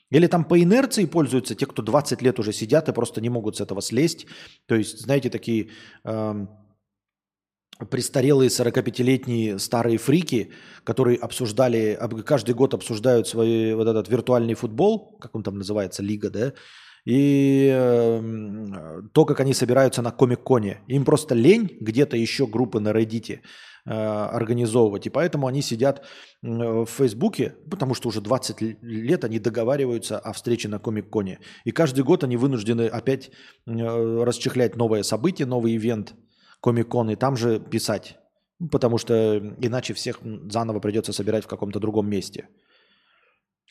[0.10, 3.58] Или там по инерции пользуются те, кто 20 лет уже сидят и просто не могут
[3.58, 4.26] с этого слезть.
[4.66, 5.70] То есть, знаете, такие
[7.92, 10.52] престарелые 45-летние старые фрики,
[10.84, 16.32] которые обсуждали, каждый год обсуждают свой вот этот виртуальный футбол, как он там называется, лига,
[16.32, 16.54] да,
[17.06, 20.82] И э, то, как они собираются на Комик-Коне.
[20.88, 23.40] Им просто лень где-то еще группы на Reddit
[23.86, 25.08] э, организовывать.
[25.08, 26.06] И поэтому они сидят
[26.42, 31.40] в Фейсбуке, потому что уже 20 лет они договариваются о встрече на Комик-Коне.
[31.66, 33.30] И каждый год они вынуждены опять
[33.68, 36.14] э, расчехлять новое событие, новый ивент
[36.62, 38.18] Комик-Кон, и там же писать.
[38.72, 40.20] Потому что иначе всех
[40.50, 42.48] заново придется собирать в каком-то другом месте.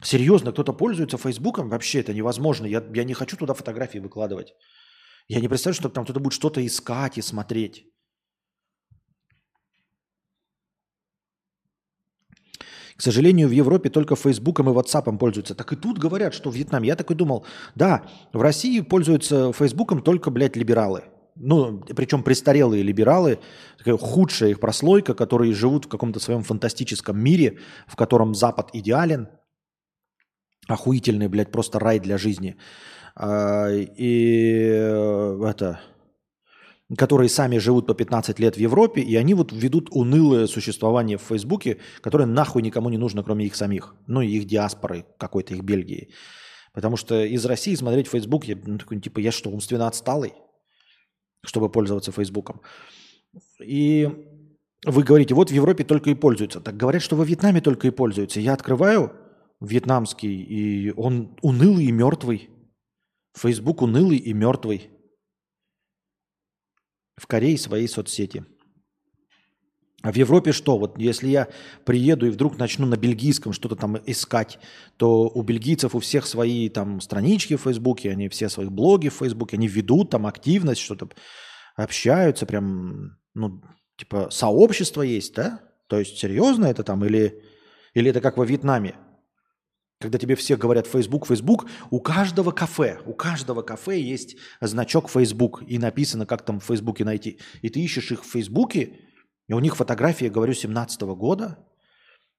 [0.03, 1.69] Серьезно, кто-то пользуется Фейсбуком?
[1.69, 2.67] Вообще это невозможно.
[2.67, 4.55] Я, я не хочу туда фотографии выкладывать.
[5.29, 7.85] Я не представляю, что там кто-то будет что-то искать и смотреть.
[12.97, 15.55] К сожалению, в Европе только Фейсбуком и Ватсапом пользуются.
[15.55, 16.89] Так и тут говорят, что в Вьетнаме.
[16.89, 17.45] Я такой думал,
[17.77, 21.05] да, в России пользуются Фейсбуком только, блядь, либералы.
[21.37, 23.39] Ну, причем престарелые либералы,
[23.79, 29.29] такая худшая их прослойка, которые живут в каком-то своем фантастическом мире, в котором Запад идеален,
[30.69, 32.57] охуительный, блядь, просто рай для жизни.
[33.17, 35.81] А, и э, это,
[36.97, 41.23] которые сами живут по 15 лет в Европе, и они вот ведут унылое существование в
[41.23, 43.95] Фейсбуке, которое нахуй никому не нужно, кроме их самих.
[44.07, 46.11] Ну и их диаспоры какой-то, их Бельгии.
[46.73, 50.35] Потому что из России смотреть Фейсбук, я ну, такой, типа, я что, умственно отсталый,
[51.45, 52.61] чтобы пользоваться Фейсбуком.
[53.61, 54.09] И
[54.85, 56.61] вы говорите, вот в Европе только и пользуются.
[56.61, 58.39] Так говорят, что во Вьетнаме только и пользуются.
[58.39, 59.13] Я открываю
[59.61, 62.51] вьетнамский, и он унылый и мертвый.
[63.37, 64.91] Фейсбук унылый и мертвый.
[67.17, 68.45] В Корее своей соцсети.
[70.03, 70.79] А в Европе что?
[70.79, 71.49] Вот если я
[71.85, 74.61] приеду и вдруг начну на бельгийском что-то там искать,
[74.97, 79.15] то у бельгийцев у всех свои там странички в Фейсбуке, они все свои блоги в
[79.15, 81.09] Фейсбуке, они ведут там активность, что-то
[81.75, 83.61] общаются, прям, ну,
[83.97, 85.61] типа сообщество есть, да?
[85.89, 87.43] То есть серьезно это там или,
[87.95, 88.95] или это как во Вьетнаме?
[90.01, 95.63] Когда тебе все говорят Facebook, Facebook, у каждого кафе, у каждого кафе есть значок Facebook,
[95.67, 97.41] и написано, как там в Фейсбуке найти.
[97.63, 98.93] И ты ищешь их в Фейсбуке,
[99.49, 101.59] и у них фотографии, говорю, 17 -го года,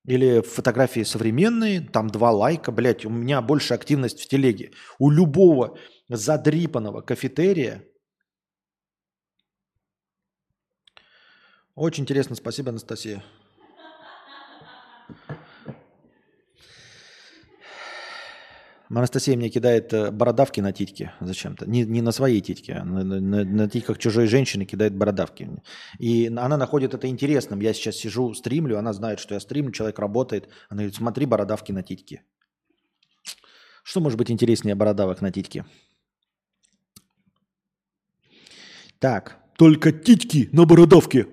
[0.05, 4.71] или фотографии современные, там два лайка, блядь, у меня больше активность в телеге.
[4.97, 7.83] У любого задрипанного кафетерия.
[11.75, 13.21] Очень интересно, спасибо, Анастасия.
[18.97, 21.69] Анастасия мне кидает э, бородавки на титьки зачем-то.
[21.69, 25.47] Не, не на своей титьке, а на, на, на титьках чужой женщины кидает бородавки.
[25.99, 27.59] И она находит это интересным.
[27.59, 30.49] Я сейчас сижу, стримлю, она знает, что я стримлю, человек работает.
[30.69, 32.23] Она говорит, смотри, бородавки на титьки.
[33.83, 35.65] Что может быть интереснее бородавок на титьке?
[38.97, 41.27] Так, только титьки на бородавке.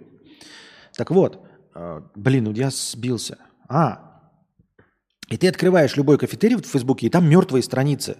[0.94, 1.42] Так вот,
[1.74, 3.38] э, блин, я сбился.
[3.68, 4.05] А,
[5.28, 8.18] и ты открываешь любой кафетерий в Фейсбуке, и там мертвые страницы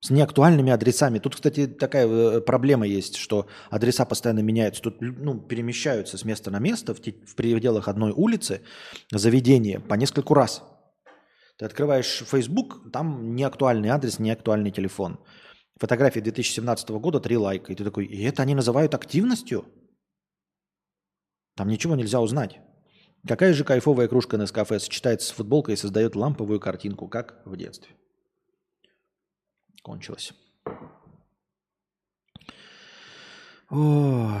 [0.00, 1.18] с неактуальными адресами.
[1.18, 4.82] Тут, кстати, такая э, проблема есть, что адреса постоянно меняются.
[4.82, 8.62] Тут ну, перемещаются с места на место в, в пределах одной улицы
[9.10, 10.62] заведения по нескольку раз.
[11.58, 15.18] Ты открываешь Facebook, там неактуальный адрес, неактуальный телефон.
[15.78, 17.72] Фотография 2017 года, три лайка.
[17.72, 19.64] И ты такой, и это они называют активностью?
[21.54, 22.60] Там ничего нельзя узнать.
[23.26, 27.56] Какая же кайфовая кружка на кафе сочетается с футболкой и создает ламповую картинку, как в
[27.56, 27.90] детстве.
[29.82, 30.32] Кончилось.
[33.68, 34.40] О.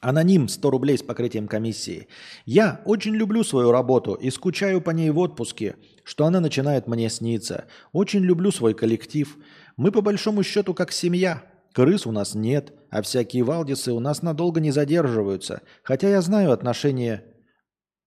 [0.00, 2.08] Аноним 100 рублей с покрытием комиссии.
[2.46, 7.10] Я очень люблю свою работу и скучаю по ней в отпуске, что она начинает мне
[7.10, 7.66] сниться.
[7.92, 9.36] Очень люблю свой коллектив.
[9.76, 11.42] Мы по большому счету как семья.
[11.72, 16.50] Крыс у нас нет, а всякие валдисы у нас надолго не задерживаются, хотя я знаю
[16.50, 17.24] отношение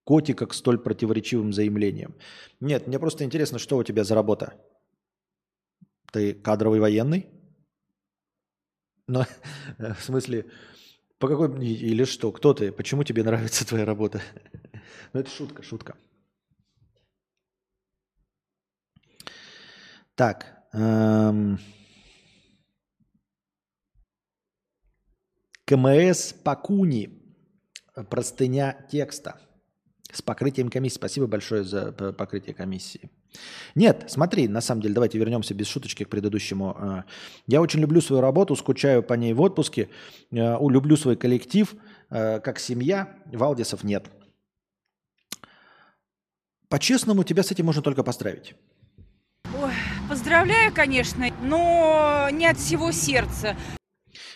[0.03, 2.16] котика к столь противоречивым заявлениям.
[2.59, 4.53] Нет, мне просто интересно, что у тебя за работа?
[6.11, 7.28] Ты кадровый военный?
[9.07, 9.24] Ну,
[9.78, 10.45] в смысле,
[11.18, 11.66] по какой...
[11.66, 12.32] Или что?
[12.32, 12.72] Кто ты?
[12.72, 14.22] Почему тебе нравится твоя работа?
[15.14, 15.95] Ну, это шутка, шутка.
[20.16, 20.68] Так.
[20.74, 21.59] Эм...
[25.74, 27.09] КМС Пакуни.
[28.09, 29.39] Простыня текста.
[30.11, 30.95] С покрытием комиссии.
[30.95, 33.09] Спасибо большое за покрытие комиссии.
[33.74, 36.76] Нет, смотри, на самом деле, давайте вернемся без шуточки к предыдущему.
[36.78, 37.05] А,
[37.47, 39.89] я очень люблю свою работу, скучаю по ней в отпуске,
[40.32, 41.74] а, люблю свой коллектив,
[42.09, 44.05] как семья, Валдисов нет.
[46.69, 48.53] По-честному, тебя с этим можно только поздравить.
[49.59, 49.74] Ой,
[50.07, 53.57] поздравляю, конечно, но не от всего сердца.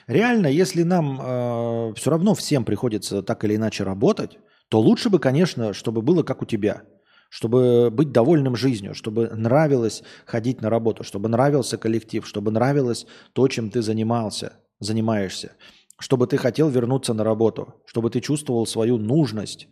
[0.08, 4.40] Реально, если нам э, все равно всем приходится так или иначе работать,
[4.70, 6.84] то лучше бы, конечно, чтобы было как у тебя.
[7.30, 13.48] чтобы быть довольным жизнью, чтобы нравилось ходить на работу, чтобы нравился коллектив, чтобы нравилось то,
[13.48, 15.52] чем ты занимался, занимаешься,
[16.00, 19.68] чтобы ты хотел вернуться на работу, чтобы ты чувствовал свою нужность,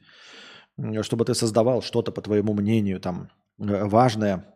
[1.01, 3.29] чтобы ты создавал что-то, по твоему мнению, там,
[3.59, 4.53] э, важное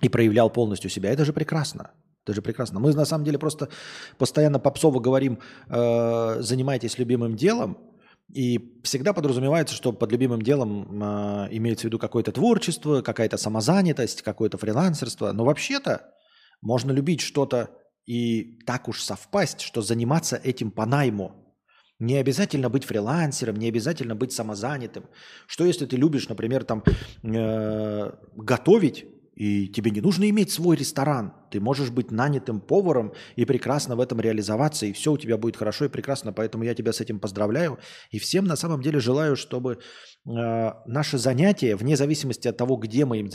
[0.00, 1.10] и проявлял полностью себя.
[1.10, 1.90] Это же прекрасно.
[2.24, 2.78] Это же прекрасно.
[2.78, 3.68] Мы на самом деле просто
[4.16, 7.78] постоянно попсово говорим, э, занимайтесь любимым делом,
[8.32, 14.22] и всегда подразумевается, что под любимым делом э, имеется в виду какое-то творчество, какая-то самозанятость,
[14.22, 15.32] какое-то фрилансерство.
[15.32, 16.12] Но вообще-то
[16.62, 17.70] можно любить что-то
[18.06, 21.54] и так уж совпасть, что заниматься этим по найму.
[21.98, 25.04] Не обязательно быть фрилансером, не обязательно быть самозанятым.
[25.46, 26.82] Что если ты любишь, например, там
[27.22, 29.04] э, готовить,
[29.42, 31.32] и тебе не нужно иметь свой ресторан.
[31.50, 35.56] Ты можешь быть нанятым поваром и прекрасно в этом реализоваться, и все у тебя будет
[35.56, 36.32] хорошо и прекрасно.
[36.32, 37.80] Поэтому я тебя с этим поздравляю.
[38.12, 39.78] И всем на самом деле желаю, чтобы э,
[40.86, 43.28] наше занятие, вне зависимости от того, где мы им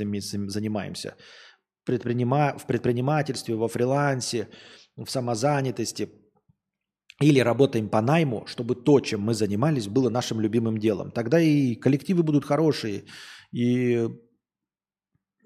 [0.50, 1.16] занимаемся,
[1.84, 2.58] предпринима...
[2.58, 4.48] в предпринимательстве, во фрилансе,
[4.96, 6.10] в самозанятости
[7.20, 11.12] или работаем по найму, чтобы то, чем мы занимались, было нашим любимым делом.
[11.12, 13.04] Тогда и коллективы будут хорошие,
[13.52, 14.08] и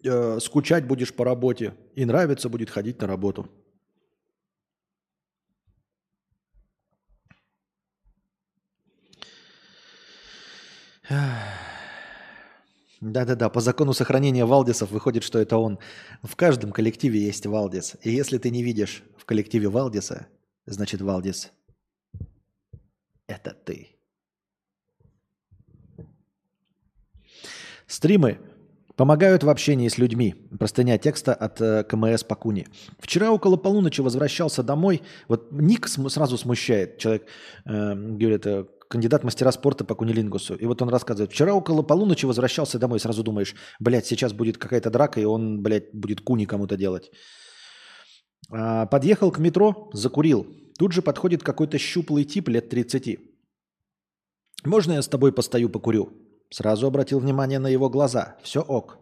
[0.04, 3.50] э, скучать будешь по работе, и нравится будет ходить на работу.
[13.02, 15.80] Да-да-да, по закону сохранения Валдисов выходит, что это он.
[16.22, 17.96] В каждом коллективе есть Валдис.
[18.04, 20.28] И если ты не видишь в коллективе Валдиса,
[20.68, 21.52] значит Валдис–
[23.28, 23.90] это ты.
[27.88, 28.40] Стримы
[29.02, 30.36] Помогают в общении с людьми.
[30.60, 32.68] Простыня текста от э, КМС Пакуни.
[33.00, 35.02] Вчера около полуночи возвращался домой.
[35.28, 37.00] Вот ник см- сразу смущает.
[37.00, 37.26] Человек
[37.66, 40.54] э, говорит, э, кандидат мастера спорта по кунилингусу.
[40.54, 41.32] И вот он рассказывает.
[41.32, 43.00] Вчера около полуночи возвращался домой.
[43.00, 47.10] Сразу думаешь, блядь, сейчас будет какая-то драка, и он, блядь, будет куни кому-то делать.
[48.52, 50.46] А, подъехал к метро, закурил.
[50.78, 53.18] Тут же подходит какой-то щуплый тип лет 30.
[54.64, 58.36] «Можно я с тобой постою, покурю?» Сразу обратил внимание на его глаза.
[58.44, 59.00] Все ок.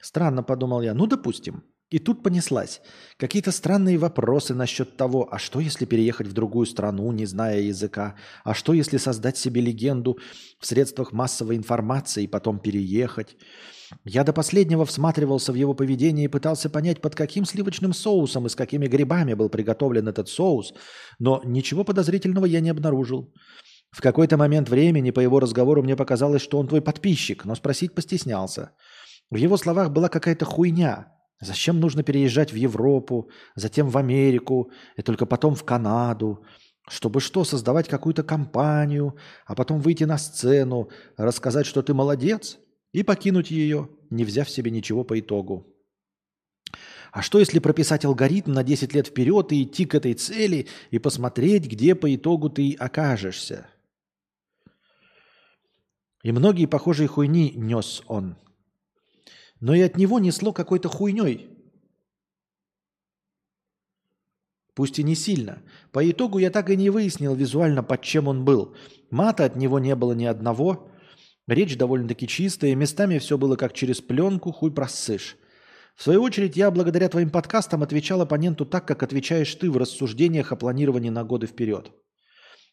[0.00, 0.94] Странно, подумал я.
[0.94, 1.64] Ну, допустим.
[1.90, 2.80] И тут понеслась.
[3.18, 8.14] Какие-то странные вопросы насчет того, а что если переехать в другую страну, не зная языка?
[8.44, 10.18] А что если создать себе легенду
[10.58, 13.36] в средствах массовой информации и потом переехать?
[14.04, 18.48] Я до последнего всматривался в его поведение и пытался понять, под каким сливочным соусом и
[18.50, 20.72] с какими грибами был приготовлен этот соус,
[21.18, 23.32] но ничего подозрительного я не обнаружил.
[23.92, 27.94] В какой-то момент времени по его разговору мне показалось, что он твой подписчик, но спросить
[27.94, 28.72] постеснялся.
[29.30, 31.12] В его словах была какая-то хуйня.
[31.40, 36.44] Зачем нужно переезжать в Европу, затем в Америку, и только потом в Канаду?
[36.88, 39.16] Чтобы что, создавать какую-то компанию,
[39.46, 42.58] а потом выйти на сцену, рассказать, что ты молодец,
[42.92, 45.66] и покинуть ее, не взяв себе ничего по итогу.
[47.12, 50.98] А что если прописать алгоритм на 10 лет вперед и идти к этой цели и
[50.98, 53.66] посмотреть, где по итогу ты окажешься?
[56.22, 58.36] И многие похожие хуйни нес он.
[59.60, 61.48] Но и от него несло какой-то хуйней.
[64.74, 65.62] Пусть и не сильно.
[65.90, 68.74] По итогу я так и не выяснил визуально, под чем он был.
[69.10, 70.90] Мата от него не было ни одного.
[71.46, 72.74] Речь довольно-таки чистая.
[72.74, 75.36] Местами все было как через пленку, хуй просышь.
[75.94, 80.52] В свою очередь, я благодаря твоим подкастам отвечал оппоненту так, как отвечаешь ты в рассуждениях
[80.52, 81.92] о планировании на годы вперед.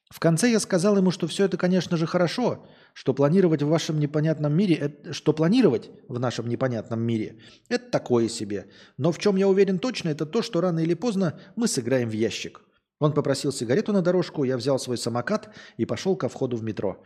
[0.09, 3.99] В конце я сказал ему, что все это, конечно же, хорошо, что планировать в вашем
[3.99, 7.37] непонятном мире, что планировать в нашем непонятном мире,
[7.69, 8.67] это такое себе.
[8.97, 12.13] Но в чем я уверен точно, это то, что рано или поздно мы сыграем в
[12.13, 12.61] ящик.
[12.99, 17.01] Он попросил сигарету на дорожку, я взял свой самокат и пошел ко входу в метро.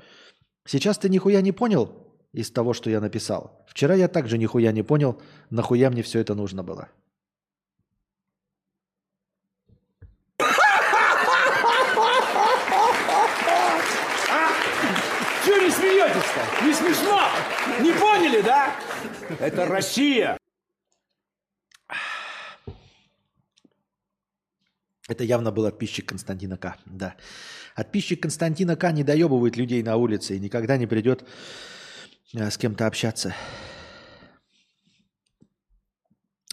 [0.66, 1.94] Сейчас ты нихуя не понял
[2.32, 3.66] из того, что я написал.
[3.68, 6.88] Вчера я также нихуя не понял, нахуя мне все это нужно было.
[16.64, 17.20] Не смешно?
[17.82, 18.74] Не поняли, да?
[19.40, 20.38] Это Россия.
[25.10, 26.78] Это явно был отписчик Константина К.
[26.86, 27.16] Да.
[27.76, 28.92] Отписчик Константина К.
[28.92, 31.28] не доебывает людей на улице и никогда не придет
[32.34, 33.36] э, с кем-то общаться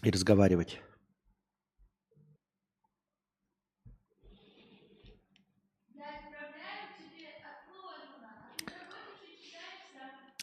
[0.03, 0.81] и разговаривать.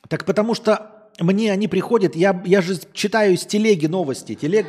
[0.09, 4.35] Так потому что мне они приходят, я, я же читаю из телеги новости.
[4.35, 4.67] Телег...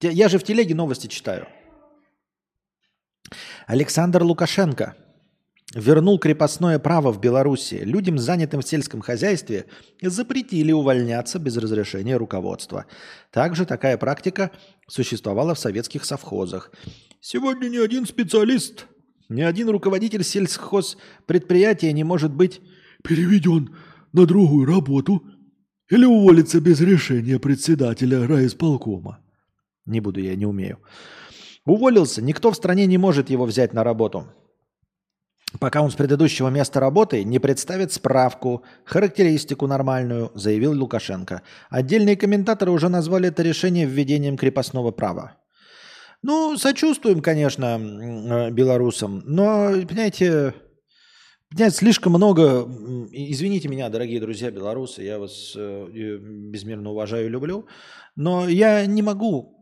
[0.00, 1.48] Я же в телеге новости читаю.
[3.66, 4.94] Александр Лукашенко
[5.74, 7.76] вернул крепостное право в Беларуси.
[7.76, 9.66] Людям, занятым в сельском хозяйстве,
[10.00, 12.86] запретили увольняться без разрешения руководства.
[13.32, 14.52] Также такая практика
[14.86, 16.70] существовала в советских совхозах.
[17.20, 18.86] Сегодня ни один специалист,
[19.28, 22.60] ни один руководитель сельхозпредприятия не может быть
[23.02, 23.74] переведен
[24.12, 25.22] на другую работу
[25.90, 29.20] или уволиться без решения председателя райисполкома.
[29.84, 30.78] Не буду, я не умею.
[31.64, 34.26] Уволился, никто в стране не может его взять на работу
[35.58, 41.42] пока он с предыдущего места работы не представит справку, характеристику нормальную, заявил Лукашенко.
[41.70, 45.36] Отдельные комментаторы уже назвали это решение введением крепостного права.
[46.22, 50.54] Ну, сочувствуем, конечно, э, белорусам, но, понимаете,
[51.56, 52.68] понимаете, слишком много,
[53.12, 57.66] извините меня, дорогие друзья белорусы, я вас э, безмерно уважаю и люблю,
[58.14, 59.54] но я не могу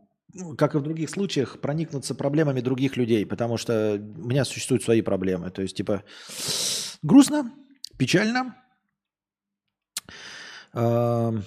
[0.57, 5.01] как и в других случаях, проникнуться проблемами других людей, потому что у меня существуют свои
[5.01, 5.49] проблемы.
[5.49, 6.03] То есть, типа,
[7.01, 7.53] грустно,
[7.97, 8.53] печально.
[10.73, 11.43] Но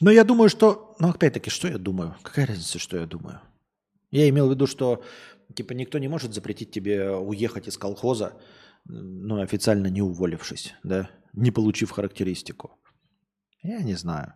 [0.00, 0.94] я думаю, что...
[1.00, 2.14] Ну, опять-таки, что я думаю?
[2.22, 3.40] Какая разница, что я думаю?
[4.12, 5.02] Я имел в виду, что
[5.52, 8.34] типа никто не может запретить тебе уехать из колхоза,
[8.84, 12.78] ну, официально не уволившись, да, не получив характеристику.
[13.62, 14.34] Я не знаю.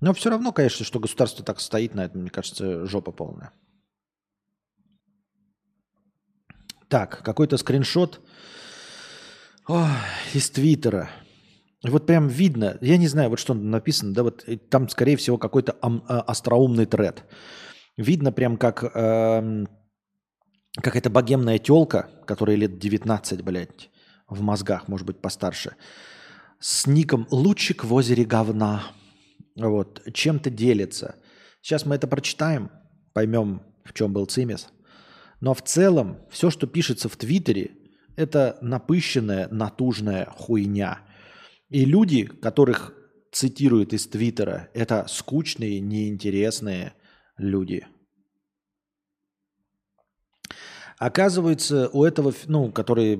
[0.00, 3.52] Но все равно, конечно, что государство так стоит на этом, мне кажется, жопа полная.
[6.88, 8.20] Так, какой-то скриншот
[9.68, 9.84] Ой,
[10.32, 11.10] из Твиттера.
[11.84, 15.76] Вот прям видно, я не знаю, вот что написано, да, вот там, скорее всего, какой-то
[15.82, 17.24] а, остроумный тред.
[17.98, 19.66] Видно прям как э,
[20.82, 23.90] какая-то богемная телка, которая лет 19, блядь,
[24.28, 25.76] в мозгах, может быть, постарше,
[26.60, 28.82] с ником «Лучик в озере говна».
[29.56, 31.16] Вот, чем-то делится.
[31.62, 32.70] Сейчас мы это прочитаем,
[33.12, 34.68] поймем, в чем был цимис.
[35.40, 37.72] Но в целом все, что пишется в Твиттере,
[38.16, 41.00] это напыщенная, натужная хуйня.
[41.68, 42.92] И люди, которых
[43.32, 46.94] цитируют из Твиттера, это скучные, неинтересные
[47.36, 47.86] люди.
[50.98, 53.16] Оказывается, у этого, ну, который,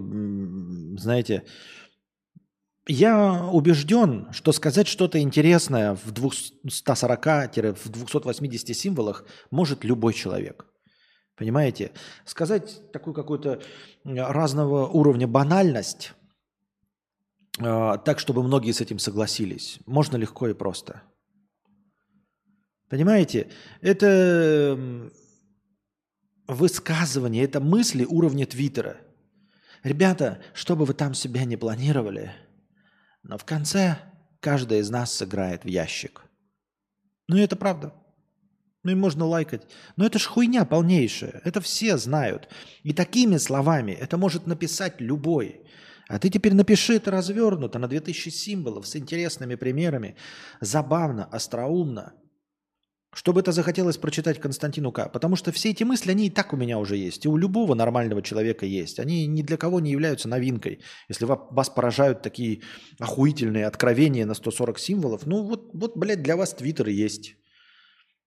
[0.98, 1.44] знаете,
[2.88, 10.64] я убежден, что сказать что-то интересное в 240-280 символах может любой человек.
[11.36, 11.92] Понимаете?
[12.24, 13.60] Сказать такую какую-то
[14.04, 16.14] разного уровня банальность,
[17.60, 21.02] э, так, чтобы многие с этим согласились, можно легко и просто.
[22.88, 23.46] Понимаете?
[23.82, 25.10] Это
[26.48, 28.96] высказывание, это мысли уровня Твиттера.
[29.84, 32.32] Ребята, что бы вы там себя не планировали–
[33.28, 33.98] но в конце
[34.40, 36.22] каждый из нас сыграет в ящик.
[37.28, 37.92] Ну и это правда.
[38.84, 39.66] Ну и можно лайкать.
[39.96, 41.42] Но это ж хуйня полнейшая.
[41.44, 42.48] Это все знают.
[42.84, 45.60] И такими словами это может написать любой.
[46.08, 50.16] А ты теперь напиши это развернуто на 2000 символов с интересными примерами.
[50.60, 52.14] Забавно, остроумно.
[53.14, 55.08] Чтобы это захотелось прочитать Константину К.
[55.08, 57.24] Потому что все эти мысли, они и так у меня уже есть.
[57.24, 59.00] И у любого нормального человека есть.
[59.00, 60.82] Они ни для кого не являются новинкой.
[61.08, 62.60] Если вас поражают такие
[63.00, 67.34] охуительные откровения на 140 символов, ну вот, вот блядь, для вас Твиттер есть.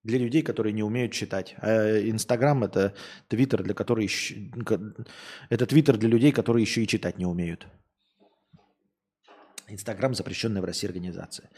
[0.04, 1.54] Для людей, которые не умеют читать.
[1.60, 2.96] А Инстаграм– это
[3.28, 4.10] Твиттер, для которых
[5.50, 7.68] это Твиттер для людей, которые еще и читать не умеют.
[9.68, 11.52] Инстаграм– запрещенная в России организация.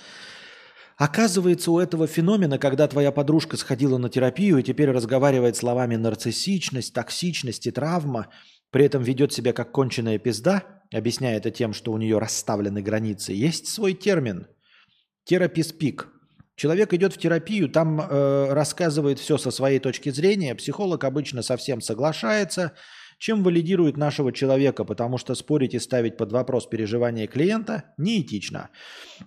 [0.98, 6.94] Оказывается, у этого феномена, когда твоя подружка сходила на терапию и теперь разговаривает словами нарциссичность,
[6.94, 8.28] токсичность и травма,
[8.70, 13.34] при этом ведет себя как конченая пизда, объясняя это тем, что у нее расставлены границы,
[13.34, 14.48] есть свой термин–
[15.26, 16.10] тераписпик.
[16.56, 21.82] Человек идет в терапию, там э, рассказывает все со своей точки зрения, психолог обычно совсем
[21.82, 22.74] соглашается–
[23.24, 28.70] чем валидирует нашего человека, потому что спорить и ставить под вопрос переживания клиента неэтично.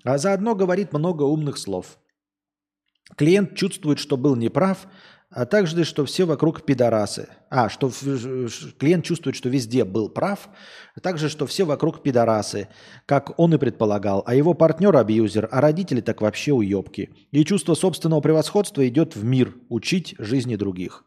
[0.05, 1.97] А заодно говорит много умных слов.
[3.16, 4.86] Клиент чувствует, что был неправ,
[5.31, 7.31] а также, что все вокруг пидорасы.
[7.48, 7.90] А, что
[8.78, 10.51] клиент чувствует, что везде был прав,
[10.94, 12.68] а также, что все вокруг пидорасы,
[13.06, 17.09] как он и предполагал, а его партнер абьюзер, а родители так вообще уебки.
[17.31, 21.06] И чувство собственного превосходства идет в мир учить жизни других.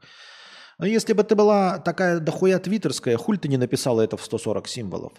[0.79, 4.67] Но если бы ты была такая дохуя твиттерская, хуль ты не написала это в 140
[4.67, 5.13] символов.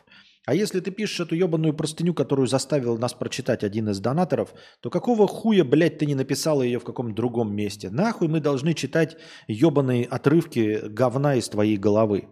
[0.47, 4.89] А если ты пишешь эту ебаную простыню, которую заставил нас прочитать один из донаторов, то
[4.89, 7.91] какого хуя, блядь, ты не написала ее в каком-то другом месте?
[7.91, 9.19] Нахуй мы должны читать
[9.49, 12.31] ебаные отрывки говна из твоей головы.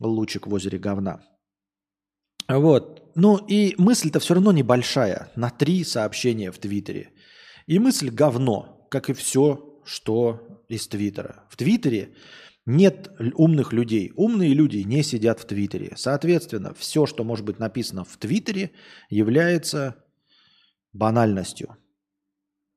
[0.00, 1.20] Лучик в озере говна.
[2.48, 3.12] Вот.
[3.14, 5.30] Ну и мысль-то все равно небольшая.
[5.36, 7.12] На три сообщения в Твиттере.
[7.68, 11.44] И мысль говно, как и все, что из Твиттера.
[11.48, 12.14] В Твиттере
[12.66, 14.12] нет умных людей.
[14.16, 15.94] Умные люди не сидят в Твиттере.
[15.96, 18.70] Соответственно, все, что может быть написано в Твиттере,
[19.10, 19.96] является
[20.92, 21.76] банальностью.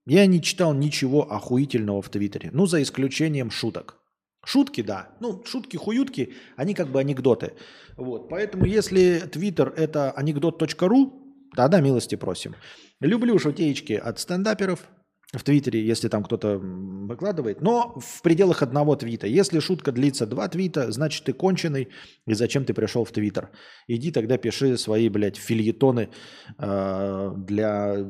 [0.06, 2.50] Я не читал ничего охуительного в Твиттере.
[2.54, 3.98] Ну, за исключением шуток.
[4.46, 5.10] Шутки, да.
[5.20, 7.54] Ну, шутки-хуютки, они как бы анекдоты.
[7.98, 8.30] Вот.
[8.30, 12.56] Поэтому, если Твиттер это анекдот.ру, тогда милости просим.
[13.02, 14.88] Люблю шутеечки от стендаперов
[15.34, 19.28] в Твиттере, если там кто-то выкладывает, но в пределах одного твита.
[19.28, 21.90] Если шутка длится два твита, значит ты конченый,
[22.26, 23.50] и зачем ты пришел в Твиттер?
[23.88, 26.10] Иди тогда пиши свои, блядь, фильетоны
[26.58, 28.06] э, для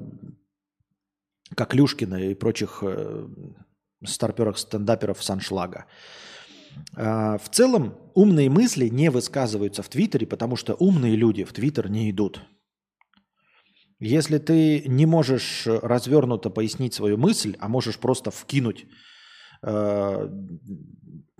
[1.55, 3.27] Коклюшкина и прочих э,
[4.05, 5.85] старперов, стендаперов Саншлага.
[6.95, 11.89] А, В целом, умные мысли не высказываются в Твиттере, потому что умные люди в Твиттер
[11.89, 12.41] не идут.
[13.99, 18.85] Если ты не можешь развернуто пояснить свою мысль, а можешь просто вкинуть
[19.63, 20.29] э,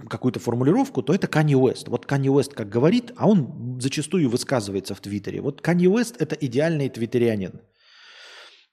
[0.10, 1.88] какую-то формулировку, то это Канье Уэст.
[1.88, 5.42] Вот Канье Уэст как говорит, а он зачастую высказывается в Твиттере.
[5.42, 7.62] Вот Канье Уэст– это идеальный твиттерианин.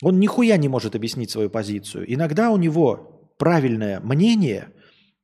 [0.03, 2.13] Он нихуя не может объяснить свою позицию.
[2.13, 4.73] Иногда у него правильное мнение,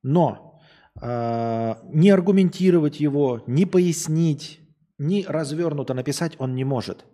[0.03, 0.61] но
[1.01, 4.61] э, не аргументировать его, не пояснить,
[4.99, 7.07] не развернуто написать он не может.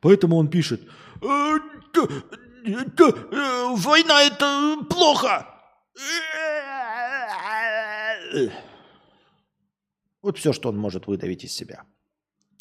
[0.00, 0.80] Поэтому он пишет,
[1.22, 1.58] «Э,
[1.96, 5.46] э, война это плохо.
[10.22, 11.84] Вот все, что он может выдавить из себя.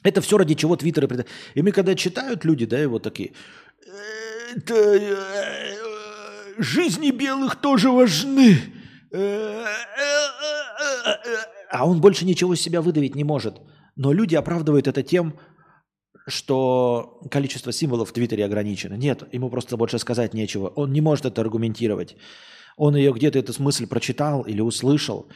[0.03, 1.07] Это все ради чего Твиттер
[1.55, 3.31] и мы когда читают люди, да, его такие,
[4.68, 4.97] э,
[6.57, 8.57] жизни белых тоже важны.
[11.69, 13.61] А он больше ничего из себя выдавить не может.
[13.95, 15.39] Но люди оправдывают это тем,
[16.27, 18.95] что количество символов в Твиттере ограничено.
[18.95, 20.67] Нет, ему просто больше сказать нечего.
[20.67, 22.15] Он не может это аргументировать.
[22.77, 25.27] Он ее где-то эту мысль прочитал или услышал.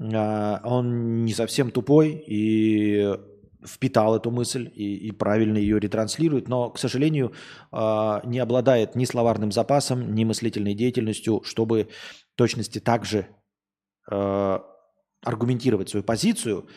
[0.00, 3.14] А, Он не совсем тупой и
[3.66, 7.32] впитал эту мысль и, и правильно ее ретранслирует, но, к сожалению,
[7.72, 11.88] а, не обладает ни словарным запасом, ни мыслительной деятельностью, чтобы
[12.34, 13.26] в точности также
[14.08, 14.62] а,
[15.24, 16.68] аргументировать свою позицию,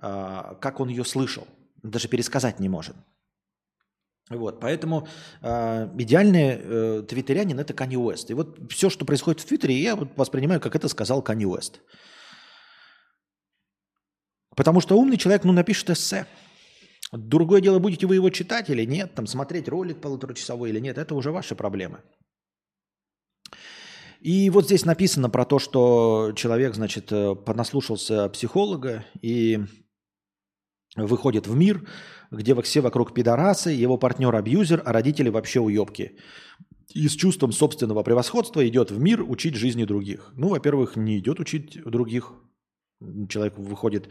[0.00, 1.46] как он ее слышал.
[1.84, 2.96] Даже пересказать не может.
[4.30, 5.06] Вот, поэтому
[5.42, 8.30] э, идеальный э, твиттерянин это Канье Уэст.
[8.30, 11.82] И вот все, что происходит в Твиттере, я воспринимаю, как это сказал Канье Уэст.
[14.56, 16.26] Потому что умный человек, ну, напишет эссе.
[17.12, 21.14] Другое дело, будете вы его читать или нет, там, смотреть ролик полуторачасовой или нет, это
[21.14, 22.00] уже ваши проблемы.
[24.20, 29.60] И вот здесь написано про то, что человек, значит, э, понаслушался психолога и
[30.96, 31.86] выходит в мир,
[32.30, 36.18] где все вокруг пидорасы, его партнер абьюзер, а родители вообще уебки.
[36.94, 40.32] И с чувством собственного превосходства идет в мир учить жизни других.
[40.36, 42.32] Ну, во-первых, не идет учить других.
[43.28, 44.08] Человек выходит,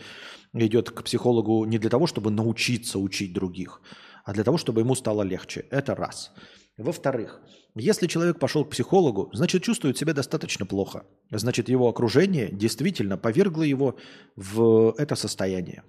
[0.54, 3.82] идет к психологу не для того, чтобы научиться учить других,
[4.26, 5.66] а для того, чтобы ему стало легче.
[5.72, 6.32] Это раз.
[6.78, 7.42] Во-вторых,
[7.76, 11.06] если человек пошел к психологу, значит, чувствует себя достаточно плохо.
[11.32, 13.96] Значит, его окружение действительно повергло его
[14.36, 15.84] в это состояние.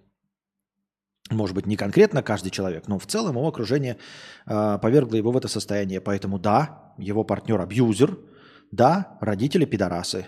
[1.31, 3.97] Может быть, не конкретно каждый человек, но в целом его окружение
[4.47, 6.01] э, повергло его в это состояние.
[6.01, 8.19] Поэтому да, его партнер абьюзер,
[8.71, 10.27] да, родители пидорасы.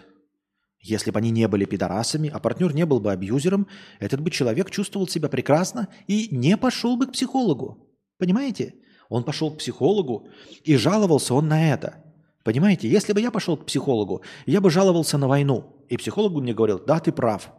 [0.80, 3.66] Если бы они не были пидорасами, а партнер не был бы абьюзером,
[3.98, 7.92] этот бы человек чувствовал себя прекрасно и не пошел бы к психологу.
[8.18, 8.74] Понимаете?
[9.08, 10.28] Он пошел к психологу
[10.64, 12.04] и жаловался он на это.
[12.44, 12.88] Понимаете?
[12.88, 15.84] Если бы я пошел к психологу, я бы жаловался на войну.
[15.88, 17.50] И психолог бы мне говорил, да, ты прав.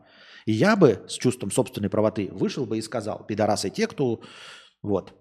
[0.47, 4.21] И я бы с чувством собственной правоты вышел бы и сказал, пидорасы те, кто...
[4.81, 5.13] Вот.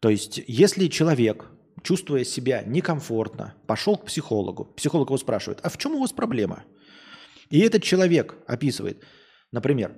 [0.00, 1.46] То есть, если человек,
[1.82, 6.64] чувствуя себя некомфортно, пошел к психологу, психолог его спрашивает, а в чем у вас проблема?
[7.48, 9.02] И этот человек описывает,
[9.50, 9.96] например,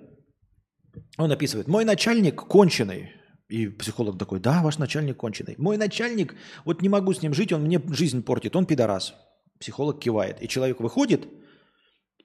[1.19, 3.15] он описывает, мой начальник конченый.
[3.49, 5.57] И психолог такой, да, ваш начальник конченый.
[5.59, 9.13] Мой начальник, вот не могу с ним жить, он мне жизнь портит, он пидорас.
[9.59, 10.41] Психолог кивает.
[10.41, 11.27] И человек выходит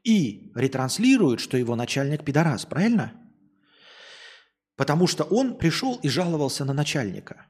[0.06, 3.14] и ретранслирует, что его начальник пидорас, правильно?
[4.77, 7.48] Потому что он пришел и жаловался на начальника.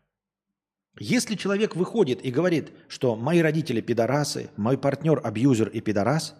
[0.97, 6.35] Если человек выходит и говорит, что мои родители пидорасы, мой партнер абьюзер и пидорас,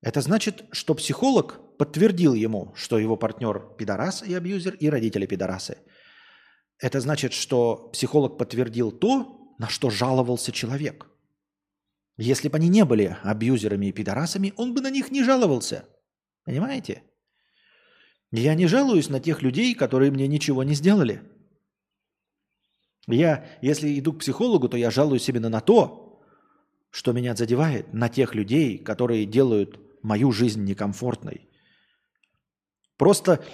[0.00, 5.78] это значит, что психолог подтвердил ему, что его партнер пидорас и абьюзер, и родители пидорасы.
[6.80, 11.06] Это значит, что психолог подтвердил то, на что жаловался человек.
[12.16, 15.86] Если бы они не были абьюзерами и пидорасами, он бы на них не жаловался.
[16.44, 17.02] Понимаете?
[18.30, 21.22] Я не жалуюсь на тех людей, которые мне ничего не сделали.
[23.06, 26.22] Я, если иду к психологу, то я жалуюсь именно на то,
[26.90, 27.92] что меня задевает?
[27.92, 31.48] На тех людей, которые делают мою жизнь некомфортной.
[32.96, 33.44] Просто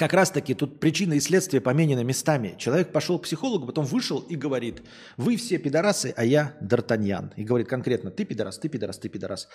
[0.00, 2.54] как раз-таки тут причины и следствия поменены местами.
[2.56, 4.82] Человек пошел к психологу, потом вышел и говорит,
[5.18, 7.34] вы все пидорасы, а я Д'Артаньян.
[7.36, 9.46] И говорит конкретно, ты пидорас, ты пидорас, ты пидорас.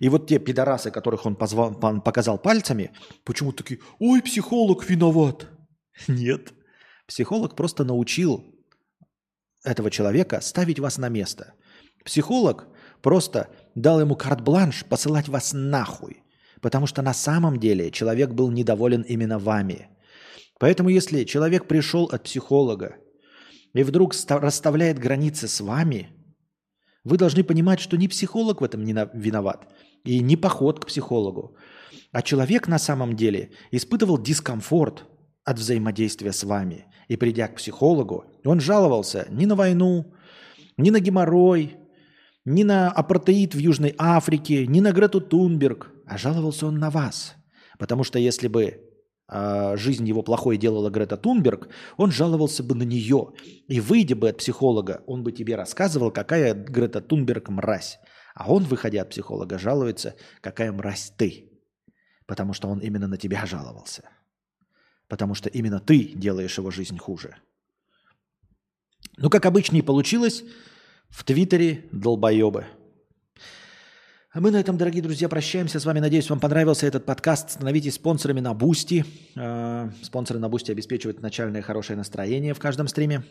[0.00, 1.72] И вот те пидорасы, которых он позвал,
[2.02, 2.90] показал пальцами,
[3.24, 5.46] почему-то такие, ой, психолог виноват.
[6.06, 6.52] Нет.
[7.06, 8.44] Психолог просто научил
[9.64, 11.54] этого человека ставить вас на место.
[12.04, 12.66] Психолог
[13.00, 16.22] просто дал ему карт-бланш посылать вас нахуй.
[16.60, 19.88] Потому что на самом деле человек был недоволен именно вами–
[20.58, 22.96] Поэтому если человек пришел от психолога
[23.72, 26.10] и вдруг расставляет границы с вами,
[27.02, 29.68] вы должны понимать, что не психолог в этом не виноват
[30.04, 31.56] и не поход к психологу,
[32.12, 35.04] а человек на самом деле испытывал дискомфорт
[35.44, 36.86] от взаимодействия с вами.
[37.08, 40.14] И придя к психологу, он жаловался не на войну,
[40.78, 41.76] не на геморрой,
[42.44, 47.34] не на апартеид в Южной Африке, не на Грету Тунберг, а жаловался он на вас.
[47.78, 48.80] Потому что если бы
[49.28, 53.32] жизнь его плохой делала Грета Тунберг, он жаловался бы на нее.
[53.68, 57.98] И выйдя бы от психолога, он бы тебе рассказывал, какая Грета Тунберг мразь.
[58.34, 61.50] А он, выходя от психолога, жалуется, какая мразь ты.
[62.26, 64.08] Потому что он именно на тебя жаловался.
[65.08, 67.36] Потому что именно ты делаешь его жизнь хуже.
[69.16, 70.44] Ну, как обычно и получилось,
[71.08, 72.66] в Твиттере долбоебы–
[74.34, 76.00] а мы на этом, дорогие друзья, прощаемся с вами.
[76.00, 77.52] Надеюсь, вам понравился этот подкаст.
[77.52, 79.04] Становитесь спонсорами на Boosty.
[79.36, 83.22] А, спонсоры на Boosty обеспечивают начальное хорошее настроение в каждом стриме.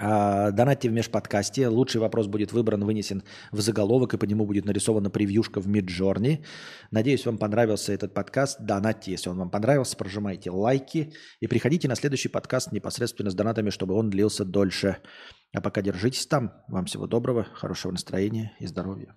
[0.00, 1.68] А, донатьте в межподкастье.
[1.68, 6.44] Лучший вопрос будет выбран, вынесен в заголовок, и по нему будет нарисована превьюшка в Midjourney.
[6.90, 8.60] Надеюсь, вам понравился этот подкаст.
[8.60, 11.12] Донатьте, если он вам понравился, прожимайте лайки.
[11.40, 14.98] И приходите на следующий подкаст непосредственно с донатами, чтобы он длился дольше.
[15.52, 16.52] А пока держитесь там.
[16.68, 19.16] Вам всего доброго, хорошего настроения и здоровья.